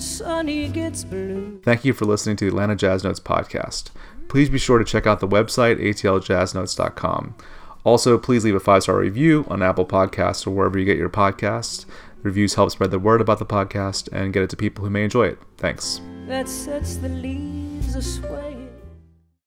sunny 0.01 0.67
gets 0.69 1.05
blue. 1.05 1.61
Thank 1.63 1.85
you 1.85 1.93
for 1.93 2.07
listening 2.07 2.37
to 2.37 2.47
the 2.47 2.49
Atlanta 2.49 2.75
Jazz 2.75 3.05
Notes 3.05 3.21
podcast. 3.21 3.91
Please 4.29 4.49
be 4.49 4.59
sure 4.59 4.79
to 4.79 4.85
check 4.85 5.07
out 5.07 5.21
the 5.21 5.29
website, 5.29 5.79
atljazznotes.com. 5.79 7.35
Also, 7.85 8.18
please 8.18 8.45
leave 8.45 8.55
a 8.55 8.61
five 8.61 8.83
star 8.83 8.99
review 8.99 9.45
on 9.49 9.62
Apple 9.62 9.87
Podcasts 9.87 10.47
or 10.47 10.51
wherever 10.51 10.79
you 10.79 10.85
get 10.85 10.99
your 10.99 11.11
podcasts. 11.11 11.87
Reviews 12.23 12.55
help 12.55 12.71
spread 12.71 12.92
the 12.92 12.99
word 12.99 13.21
about 13.21 13.38
the 13.38 13.47
podcast 13.47 14.09
and 14.12 14.33
get 14.33 14.42
it 14.42 14.51
to 14.51 14.57
people 14.57 14.85
who 14.85 14.90
may 14.90 15.05
enjoy 15.05 15.27
it. 15.27 15.38
Thanks. 15.59 16.01
That 16.29 16.49
sets 16.49 16.97
the 16.97 17.09
leaves 17.09 17.97